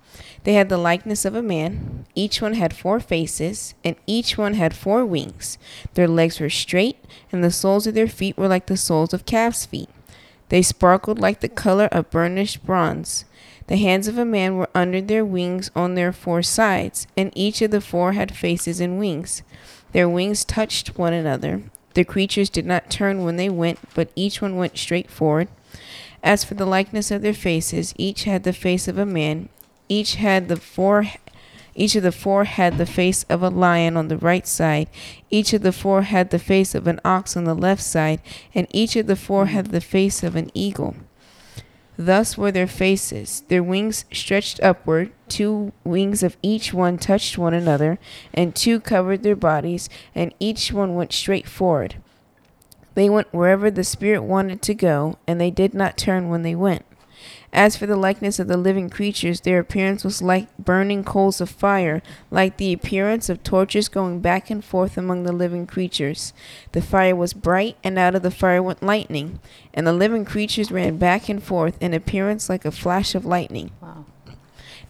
They 0.43 0.53
had 0.53 0.69
the 0.69 0.77
likeness 0.77 1.25
of 1.25 1.35
a 1.35 1.41
man. 1.41 2.05
Each 2.15 2.41
one 2.41 2.53
had 2.53 2.75
four 2.75 2.99
faces, 2.99 3.75
and 3.83 3.95
each 4.07 4.37
one 4.37 4.55
had 4.55 4.75
four 4.75 5.05
wings. 5.05 5.57
Their 5.93 6.07
legs 6.07 6.39
were 6.39 6.49
straight, 6.49 6.97
and 7.31 7.43
the 7.43 7.51
soles 7.51 7.85
of 7.85 7.93
their 7.93 8.07
feet 8.07 8.37
were 8.37 8.47
like 8.47 8.65
the 8.65 8.77
soles 8.77 9.13
of 9.13 9.25
calves' 9.25 9.65
feet. 9.65 9.89
They 10.49 10.61
sparkled 10.61 11.19
like 11.19 11.41
the 11.41 11.49
color 11.49 11.85
of 11.91 12.09
burnished 12.09 12.65
bronze. 12.65 13.25
The 13.67 13.77
hands 13.77 14.07
of 14.07 14.17
a 14.17 14.25
man 14.25 14.57
were 14.57 14.69
under 14.73 14.99
their 14.99 15.23
wings 15.23 15.71
on 15.75 15.95
their 15.95 16.11
four 16.11 16.41
sides, 16.41 17.07
and 17.15 17.31
each 17.35 17.61
of 17.61 17.71
the 17.71 17.79
four 17.79 18.13
had 18.13 18.35
faces 18.35 18.79
and 18.79 18.99
wings. 18.99 19.43
Their 19.91 20.09
wings 20.09 20.43
touched 20.43 20.97
one 20.97 21.13
another. 21.13 21.63
The 21.93 22.03
creatures 22.03 22.49
did 22.49 22.65
not 22.65 22.89
turn 22.89 23.23
when 23.23 23.35
they 23.35 23.49
went, 23.49 23.79
but 23.93 24.11
each 24.15 24.41
one 24.41 24.55
went 24.55 24.77
straight 24.77 25.09
forward. 25.09 25.47
As 26.23 26.43
for 26.43 26.53
the 26.53 26.65
likeness 26.65 27.11
of 27.11 27.21
their 27.21 27.33
faces, 27.33 27.93
each 27.97 28.23
had 28.23 28.43
the 28.43 28.53
face 28.53 28.87
of 28.87 28.97
a 28.97 29.05
man, 29.05 29.49
each 29.89 30.15
had 30.15 30.47
the 30.47 30.57
four 30.57 31.05
each 31.73 31.95
of 31.95 32.03
the 32.03 32.11
four 32.11 32.43
had 32.43 32.77
the 32.77 32.85
face 32.85 33.23
of 33.29 33.41
a 33.41 33.49
lion 33.49 33.95
on 33.95 34.09
the 34.09 34.17
right 34.17 34.45
side, 34.45 34.89
each 35.29 35.53
of 35.53 35.61
the 35.61 35.71
four 35.71 36.01
had 36.01 36.29
the 36.29 36.39
face 36.39 36.75
of 36.75 36.85
an 36.85 36.99
ox 37.05 37.37
on 37.37 37.45
the 37.45 37.55
left 37.55 37.81
side, 37.81 38.19
and 38.53 38.67
each 38.71 38.97
of 38.97 39.07
the 39.07 39.15
four 39.15 39.45
had 39.45 39.67
the 39.67 39.79
face 39.79 40.21
of 40.21 40.35
an 40.35 40.51
eagle. 40.53 40.95
Thus 42.05 42.35
were 42.35 42.51
their 42.51 42.65
faces. 42.65 43.43
Their 43.47 43.61
wings 43.61 44.05
stretched 44.11 44.59
upward, 44.63 45.11
two 45.29 45.71
wings 45.83 46.23
of 46.23 46.35
each 46.41 46.73
one 46.73 46.97
touched 46.97 47.37
one 47.37 47.53
another, 47.53 47.99
and 48.33 48.55
two 48.55 48.79
covered 48.79 49.21
their 49.21 49.35
bodies, 49.35 49.87
and 50.15 50.33
each 50.39 50.73
one 50.73 50.95
went 50.95 51.13
straight 51.13 51.47
forward. 51.47 51.97
They 52.95 53.07
went 53.07 53.31
wherever 53.31 53.69
the 53.69 53.83
Spirit 53.83 54.23
wanted 54.23 54.63
to 54.63 54.73
go, 54.73 55.19
and 55.27 55.39
they 55.39 55.51
did 55.51 55.75
not 55.75 55.95
turn 55.95 56.29
when 56.29 56.41
they 56.41 56.55
went. 56.55 56.85
As 57.53 57.75
for 57.75 57.85
the 57.85 57.95
likeness 57.95 58.39
of 58.39 58.47
the 58.47 58.57
living 58.57 58.89
creatures, 58.89 59.41
their 59.41 59.59
appearance 59.59 60.03
was 60.03 60.21
like 60.21 60.55
burning 60.57 61.03
coals 61.03 61.41
of 61.41 61.49
fire, 61.49 62.01
like 62.29 62.57
the 62.57 62.71
appearance 62.71 63.29
of 63.29 63.43
torches 63.43 63.89
going 63.89 64.21
back 64.21 64.49
and 64.49 64.63
forth 64.63 64.97
among 64.97 65.23
the 65.23 65.33
living 65.33 65.67
creatures. 65.67 66.33
The 66.71 66.81
fire 66.81 67.15
was 67.15 67.33
bright, 67.33 67.77
and 67.83 67.99
out 67.99 68.15
of 68.15 68.23
the 68.23 68.31
fire 68.31 68.63
went 68.63 68.83
lightning, 68.83 69.39
and 69.73 69.85
the 69.85 69.93
living 69.93 70.25
creatures 70.25 70.71
ran 70.71 70.97
back 70.97 71.27
and 71.27 71.43
forth 71.43 71.81
in 71.81 71.93
appearance 71.93 72.49
like 72.49 72.65
a 72.65 72.71
flash 72.71 73.15
of 73.15 73.25
lightning. 73.25 73.71
Wow. 73.81 74.05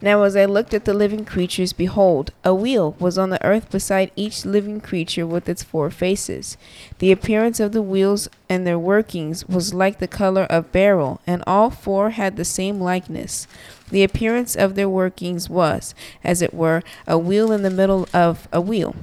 Now, 0.04 0.24
as 0.24 0.34
I 0.34 0.46
looked 0.46 0.74
at 0.74 0.84
the 0.84 0.94
living 0.94 1.24
creatures, 1.24 1.72
behold, 1.72 2.32
a 2.42 2.52
wheel 2.52 2.96
was 2.98 3.16
on 3.16 3.30
the 3.30 3.42
earth 3.46 3.70
beside 3.70 4.10
each 4.16 4.44
living 4.44 4.80
creature 4.80 5.24
with 5.24 5.48
its 5.48 5.62
four 5.62 5.90
faces. 5.92 6.56
The 6.98 7.12
appearance 7.12 7.60
of 7.60 7.70
the 7.70 7.82
wheels 7.82 8.28
and 8.48 8.66
their 8.66 8.80
workings 8.80 9.48
was 9.48 9.72
like 9.72 10.00
the 10.00 10.08
color 10.08 10.42
of 10.50 10.72
beryl, 10.72 11.20
and 11.24 11.44
all 11.46 11.70
four 11.70 12.10
had 12.10 12.36
the 12.36 12.44
same 12.44 12.80
likeness. 12.80 13.46
The 13.92 14.02
appearance 14.02 14.56
of 14.56 14.74
their 14.74 14.88
workings 14.88 15.48
was, 15.48 15.94
as 16.24 16.42
it 16.42 16.52
were, 16.52 16.82
a 17.06 17.16
wheel 17.16 17.52
in 17.52 17.62
the 17.62 17.70
middle 17.70 18.08
of 18.12 18.48
a 18.52 18.60
wheel. 18.60 18.96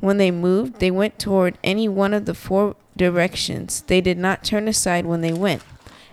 When 0.00 0.16
they 0.18 0.32
moved, 0.32 0.80
they 0.80 0.90
went 0.90 1.16
toward 1.16 1.58
any 1.62 1.88
one 1.88 2.12
of 2.12 2.24
the 2.24 2.34
four 2.34 2.74
directions. 2.96 3.82
They 3.82 4.00
did 4.00 4.18
not 4.18 4.42
turn 4.42 4.66
aside 4.66 5.06
when 5.06 5.20
they 5.20 5.32
went. 5.32 5.62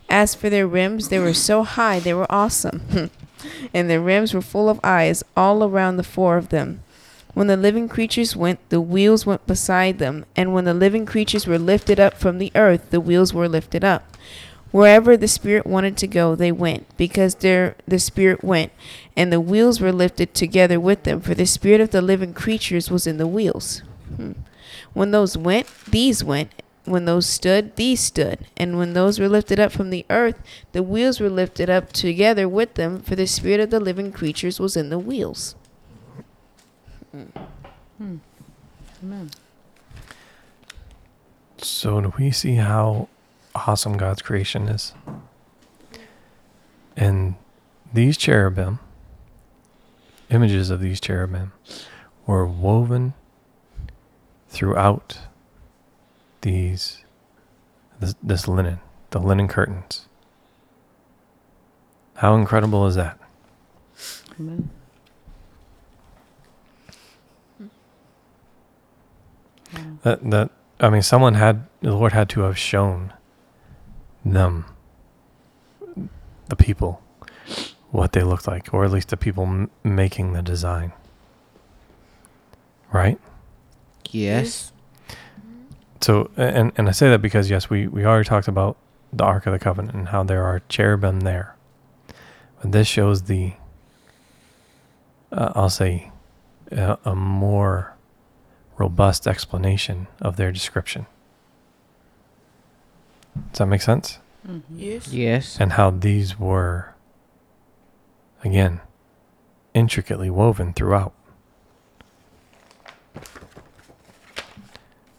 As 0.08 0.36
for 0.36 0.52
their 0.52 0.68
rims, 0.68 1.10
they 1.10 1.18
were 1.18 1.34
so 1.34 1.64
high 1.64 2.00
they 2.00 2.14
were 2.14 2.32
awesome. 2.32 3.10
and 3.74 3.90
their 3.90 4.02
rims 4.02 4.34
were 4.34 4.42
full 4.42 4.70
of 4.70 4.80
eyes 4.84 5.24
all 5.36 5.64
around 5.64 5.98
the 5.98 6.04
four 6.04 6.38
of 6.38 6.50
them. 6.50 6.84
When 7.34 7.48
the 7.48 7.58
living 7.58 7.88
creatures 7.88 8.36
went, 8.36 8.60
the 8.70 8.82
wheels 8.82 9.26
went 9.26 9.48
beside 9.48 10.00
them, 10.00 10.26
and 10.36 10.54
when 10.54 10.66
the 10.66 10.74
living 10.74 11.06
creatures 11.06 11.48
were 11.48 11.60
lifted 11.60 12.00
up 12.00 12.16
from 12.16 12.38
the 12.38 12.52
earth, 12.56 12.90
the 12.90 13.00
wheels 13.00 13.34
were 13.34 13.48
lifted 13.48 13.84
up. 13.84 14.18
Wherever 14.72 15.18
the 15.18 15.28
Spirit 15.28 15.66
wanted 15.66 15.98
to 15.98 16.08
go, 16.08 16.36
they 16.36 16.52
went, 16.52 16.86
because 16.98 17.36
there 17.36 17.76
the 17.88 18.00
Spirit 18.00 18.44
went, 18.44 18.72
and 19.16 19.32
the 19.32 19.42
wheels 19.42 19.82
were 19.82 19.92
lifted 19.92 20.34
together 20.34 20.80
with 20.80 21.04
them, 21.04 21.22
for 21.22 21.34
the 21.34 21.46
Spirit 21.46 21.82
of 21.82 21.92
the 21.92 22.02
living 22.02 22.34
creatures 22.34 22.90
was 22.90 23.08
in 23.08 23.18
the 23.18 23.28
wheels. 23.28 23.82
Hmm. 24.16 24.32
When 24.94 25.12
those 25.12 25.38
went, 25.38 25.68
these 25.88 26.24
went, 26.24 26.52
when 26.86 27.06
those 27.06 27.28
stood, 27.28 27.76
these 27.76 28.00
stood. 28.00 28.48
And 28.58 28.78
when 28.78 28.94
those 28.94 29.20
were 29.20 29.30
lifted 29.30 29.60
up 29.60 29.72
from 29.72 29.90
the 29.90 30.06
earth, 30.10 30.42
the 30.72 30.84
wheels 30.84 31.20
were 31.20 31.30
lifted 31.30 31.70
up 31.70 31.92
together 31.92 32.48
with 32.50 32.74
them, 32.76 33.02
for 33.02 33.16
the 33.16 33.28
spirit 33.28 33.60
of 33.60 33.70
the 33.70 33.80
living 33.80 34.12
creatures 34.12 34.60
was 34.60 34.76
in 34.76 34.90
the 34.90 35.00
wheels. 35.00 35.56
Hmm. 37.12 38.18
Amen. 39.04 39.30
So, 41.58 42.02
do 42.02 42.14
we 42.18 42.32
see 42.32 42.56
how 42.56 43.08
awesome 43.54 43.98
God's 43.98 44.22
creation 44.22 44.68
is? 44.68 44.94
And 46.98 47.36
these 47.94 48.18
cherubim, 48.18 48.80
images 50.30 50.70
of 50.70 50.80
these 50.80 51.00
cherubim, 51.00 51.52
were 52.26 52.46
woven 52.46 53.14
throughout 54.50 55.20
these 56.42 57.04
this, 58.00 58.16
this 58.22 58.48
linen, 58.48 58.80
the 59.12 59.20
linen 59.20 59.48
curtains. 59.48 60.08
How 62.16 62.36
incredible 62.36 62.86
is 62.88 62.96
that? 62.96 63.18
Amen. 64.40 64.70
That 70.04 70.30
that 70.32 70.50
I 70.80 70.90
mean, 70.90 71.02
someone 71.04 71.36
had 71.36 71.68
the 71.82 71.94
Lord 71.96 72.12
had 72.14 72.28
to 72.30 72.42
have 72.42 72.58
shown 72.58 73.14
them, 74.26 74.66
the 76.50 76.56
people, 76.56 77.02
what 77.92 78.12
they 78.14 78.24
looked 78.24 78.48
like, 78.48 78.74
or 78.74 78.84
at 78.84 78.92
least 78.92 79.10
the 79.10 79.18
people 79.18 79.44
m- 79.44 79.70
making 79.84 80.34
the 80.34 80.42
design. 80.42 80.92
Right. 82.92 83.20
Yes. 84.10 84.71
So, 86.02 86.32
and 86.36 86.72
and 86.76 86.90
I 86.90 86.92
say 86.92 87.10
that 87.10 87.22
because 87.22 87.50
yes, 87.50 87.70
we 87.70 87.88
we 87.88 88.06
already 88.06 88.28
talked 88.28 88.48
about 88.48 88.78
the 89.14 89.24
Ark 89.24 89.46
of 89.46 89.54
the 89.54 89.60
Covenant 89.60 89.96
and 89.96 90.08
how 90.10 90.24
there 90.24 90.44
are 90.44 90.62
cherubim 90.68 91.22
there, 91.22 91.56
but 92.62 92.72
this 92.72 92.88
shows 92.88 93.24
the. 93.24 93.54
Uh, 95.32 95.54
I'll 95.56 95.70
say, 95.70 96.12
a, 96.72 96.98
a 97.06 97.16
more 97.16 97.96
robust 98.78 99.28
explanation 99.28 100.08
of 100.22 100.36
their 100.36 100.52
description. 100.52 101.06
Does 103.52 103.60
that 103.60 103.68
make 103.68 103.82
sense? 103.82 104.20
Mm-hmm. 104.46 104.78
Yes. 104.78 105.08
Yes. 105.08 105.58
And 105.60 105.74
how 105.74 105.92
these 105.92 106.38
were, 106.38 106.94
again, 108.44 108.82
intricately 109.74 110.30
woven 110.30 110.74
throughout. 110.74 111.14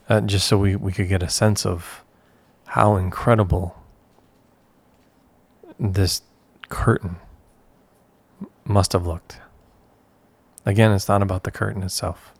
Uh, 0.08 0.20
just 0.20 0.46
so 0.46 0.58
we, 0.58 0.76
we 0.76 0.92
could 0.92 1.08
get 1.08 1.22
a 1.22 1.28
sense 1.28 1.64
of 1.64 2.04
how 2.66 2.96
incredible 2.96 3.76
this 5.78 6.22
curtain 6.68 7.16
must 8.64 8.92
have 8.92 9.06
looked. 9.06 9.38
Again, 10.66 10.92
it's 10.92 11.08
not 11.08 11.22
about 11.22 11.44
the 11.44 11.50
curtain 11.50 11.82
itself. 11.82 12.32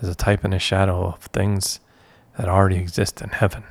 There's 0.00 0.12
a 0.12 0.16
type 0.16 0.44
and 0.44 0.54
a 0.54 0.58
shadow 0.58 1.06
of 1.06 1.20
things 1.26 1.80
that 2.38 2.48
already 2.48 2.76
exist 2.76 3.20
in 3.20 3.30
heaven. 3.30 3.64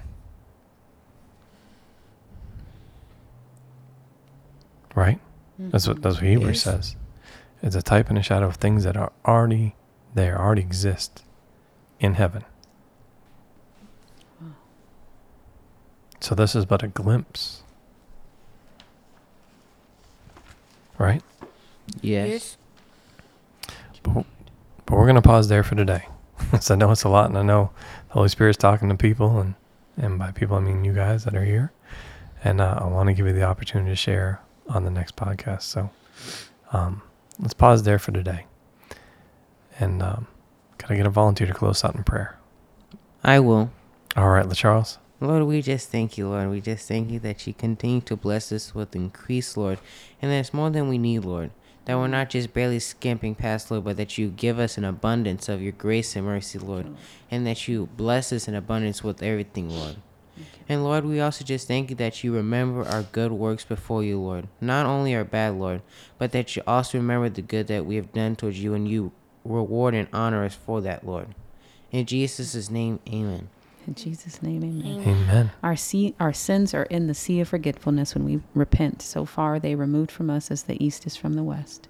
Right? 4.96 5.20
That's 5.58 5.88
what 5.88 6.02
that's 6.02 6.18
what 6.18 6.26
Hebrews 6.26 6.48
Yes. 6.50 6.63
says. 6.63 6.96
It's 7.62 7.76
a 7.76 7.82
type 7.82 8.10
and 8.10 8.18
a 8.18 8.22
shadow 8.24 8.48
of 8.48 8.56
things 8.56 8.84
that 8.84 8.96
are 8.96 9.12
already 9.26 9.76
there, 10.13 10.39
already 10.39 10.62
exist 10.62 11.24
in 12.00 12.13
heaven. 12.15 12.44
So 16.20 16.36
this 16.36 16.56
is 16.56 16.66
but 16.66 16.84
a 16.84 16.88
glimpse. 16.88 17.64
Right? 20.98 21.22
Yes. 22.02 22.58
But 24.04 24.26
but 24.86 24.98
we're 24.98 25.06
going 25.06 25.16
to 25.16 25.22
pause 25.22 25.48
there 25.50 25.64
for 25.64 25.76
today. 25.76 26.08
so 26.60 26.74
I 26.74 26.78
know 26.78 26.92
it's 26.92 27.04
a 27.04 27.10
lot, 27.10 27.30
and 27.30 27.38
I 27.38 27.44
know 27.44 27.70
the 28.08 28.14
Holy 28.16 28.30
Spirit's 28.30 28.58
talking 28.58 28.90
to 28.90 28.96
people, 28.96 29.40
and, 29.40 29.54
and 29.98 30.18
by 30.18 30.32
people, 30.32 30.58
I 30.58 30.62
mean 30.62 30.84
you 30.84 30.94
guys 30.94 31.26
that 31.26 31.36
are 31.36 31.46
here. 31.46 31.72
And 32.44 32.60
uh, 32.60 32.80
I 32.82 32.88
want 32.88 33.08
to 33.08 33.14
give 33.14 33.28
you 33.28 33.34
the 33.34 33.44
opportunity 33.44 33.92
to 33.92 33.96
share 33.96 34.42
on 34.68 34.86
the 34.86 34.90
next 34.90 35.16
podcast. 35.16 35.64
So 35.64 35.92
um, 36.72 37.02
let's 37.38 37.54
pause 37.54 37.84
there 37.84 38.00
for 38.00 38.12
today. 38.12 38.46
And 39.80 40.02
um, 40.02 40.28
could 40.78 40.92
I 40.92 40.96
get 40.96 41.06
a 41.06 41.10
volunteer 41.10 41.48
to 41.48 41.54
close 41.54 41.84
out 41.84 41.96
in 41.96 42.04
prayer? 42.04 42.38
I 43.24 43.40
will. 43.40 43.72
All 44.16 44.30
right, 44.30 44.46
LaCharles. 44.46 44.98
Lord, 45.22 45.44
we 45.44 45.62
just 45.62 45.90
thank 45.90 46.18
you, 46.18 46.30
Lord. 46.30 46.50
We 46.50 46.62
just 46.62 46.88
thank 46.88 47.12
you 47.12 47.20
that 47.20 47.46
you 47.46 47.54
continue 47.54 48.00
to 48.02 48.16
bless 48.16 48.54
us 48.54 48.74
with 48.74 48.96
increase, 48.96 49.58
Lord. 49.58 49.80
And 50.22 50.32
there's 50.32 50.54
more 50.54 50.70
than 50.70 50.88
we 50.88 50.98
need, 50.98 51.26
Lord. 51.26 51.52
That 51.84 51.98
we're 51.98 52.08
not 52.08 52.30
just 52.30 52.54
barely 52.54 52.80
skimping 52.80 53.36
past, 53.36 53.70
Lord, 53.70 53.84
but 53.84 53.98
that 53.98 54.18
you 54.18 54.30
give 54.30 54.60
us 54.60 54.78
an 54.78 54.86
abundance 54.86 55.50
of 55.50 55.62
your 55.62 55.74
grace 55.74 56.16
and 56.16 56.26
mercy, 56.26 56.58
Lord. 56.58 56.96
And 57.30 57.46
that 57.46 57.68
you 57.68 57.90
bless 57.98 58.32
us 58.32 58.48
in 58.48 58.56
abundance 58.56 59.04
with 59.04 59.22
everything, 59.22 59.70
Lord. 59.70 59.98
And 60.70 60.86
Lord, 60.86 61.04
we 61.04 61.20
also 61.20 61.44
just 61.44 61.68
thank 61.68 61.90
you 61.90 61.98
that 61.98 62.24
you 62.24 62.34
remember 62.34 62.88
our 62.88 63.04
good 63.04 63.34
works 63.34 63.66
before 63.66 64.04
you, 64.04 64.22
Lord. 64.22 64.48
Not 64.62 64.86
only 64.86 65.14
our 65.16 65.26
bad, 65.26 65.56
Lord, 65.56 65.82
but 66.18 66.32
that 66.32 66.56
you 66.56 66.62
also 66.66 66.98
remember 66.98 67.28
the 67.28 67.42
good 67.42 67.68
that 67.68 67.86
we 67.86 67.98
have 67.98 68.14
done 68.14 68.38
towards 68.38 68.64
you 68.64 68.74
and 68.74 68.88
you 68.88 69.12
reward 69.44 69.96
and 69.96 70.08
honor 70.14 70.46
us 70.46 70.56
for 70.56 70.80
that, 70.82 71.06
Lord. 71.06 71.36
In 71.92 72.06
Jesus' 72.06 72.70
name, 72.70 73.00
amen. 73.12 73.50
In 73.88 73.96
Jesus' 73.96 74.42
name, 74.44 74.63
amen. 74.63 75.04
Amen. 75.08 75.52
Our, 75.63 75.76
sea, 75.76 76.13
our 76.20 76.34
sins 76.34 76.74
are 76.74 76.84
in 76.84 77.08
the 77.08 77.13
sea 77.13 77.39
of 77.39 77.48
forgetfulness 77.48 78.13
when 78.13 78.24
we 78.26 78.42
repent. 78.54 79.02
So 79.02 79.26
far, 79.26 79.60
they 79.60 79.74
removed 79.76 80.12
from 80.12 80.30
us 80.30 80.52
as 80.52 80.63
the 80.63 80.84
east 80.84 81.08
is 81.08 81.15
from 81.15 81.34
the 81.34 81.44
west. 81.44 81.88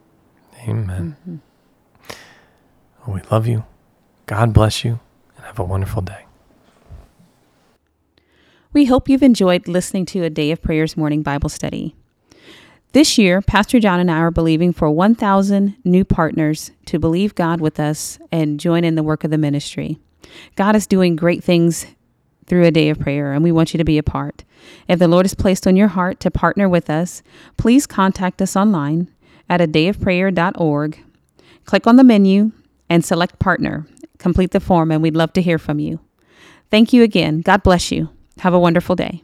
Amen. 0.68 1.16
Mhm. 1.28 1.40
Well, 3.06 3.16
we 3.16 3.22
love 3.32 3.48
you. 3.48 3.66
God 4.28 4.54
bless 4.54 4.86
you, 4.86 5.00
and 5.36 5.46
have 5.46 5.60
a 5.60 5.64
wonderful 5.64 6.02
day. 6.02 6.26
We 8.72 8.86
hope 8.86 9.10
you've 9.10 9.24
enjoyed 9.24 9.68
listening 9.68 10.06
to 10.08 10.24
a 10.24 10.30
Day 10.30 10.52
of 10.52 10.62
Prayers 10.62 10.96
morning 10.96 11.24
Bible 11.24 11.50
study. 11.50 11.96
This 12.94 13.18
year, 13.18 13.42
Pastor 13.42 13.80
John 13.80 14.00
and 14.00 14.10
I 14.10 14.18
are 14.18 14.32
believing 14.32 14.74
for 14.74 14.90
1,000 14.90 15.76
new 15.84 16.04
partners 16.04 16.72
to 16.86 17.00
believe 17.00 17.36
God 17.36 17.62
with 17.62 17.80
us 17.80 18.20
and 18.32 18.60
join 18.60 18.84
in 18.84 18.96
the 18.96 19.04
work 19.04 19.24
of 19.24 19.32
the 19.32 19.38
ministry. 19.38 20.00
God 20.56 20.76
is 20.76 20.88
doing 20.88 21.16
great 21.16 21.44
things 21.44 21.86
through 22.48 22.66
a 22.66 22.72
day 22.72 22.90
of 22.90 23.00
prayer, 23.00 23.32
and 23.32 23.44
we 23.44 23.52
want 23.52 23.74
you 23.74 23.78
to 23.78 23.84
be 23.84 23.98
a 23.98 24.04
part. 24.04 24.44
If 24.88 25.00
the 25.00 25.08
Lord 25.08 25.26
has 25.26 25.36
placed 25.36 25.68
on 25.68 25.76
your 25.76 25.88
heart 25.90 26.20
to 26.22 26.32
partner 26.32 26.68
with 26.68 26.90
us, 26.90 27.22
please 27.58 27.86
contact 27.86 28.42
us 28.42 28.56
online 28.56 29.10
at 29.50 29.62
a 29.62 29.68
dayofprayer.org. 29.68 31.04
Click 31.66 31.88
on 31.88 31.96
the 31.96 32.04
menu 32.04 32.52
and 32.90 33.06
select 33.06 33.40
partner. 33.40 33.86
Complete 34.18 34.52
the 34.52 34.60
form, 34.60 34.92
and 34.92 35.02
we'd 35.02 35.16
love 35.16 35.32
to 35.34 35.42
hear 35.42 35.58
from 35.58 35.80
you. 35.80 36.00
Thank 36.72 36.92
you 36.92 37.04
again. 37.04 37.42
God 37.42 37.64
bless 37.64 37.92
you. 37.92 38.10
Have 38.40 38.54
a 38.54 38.60
wonderful 38.60 38.96
day. 38.96 39.24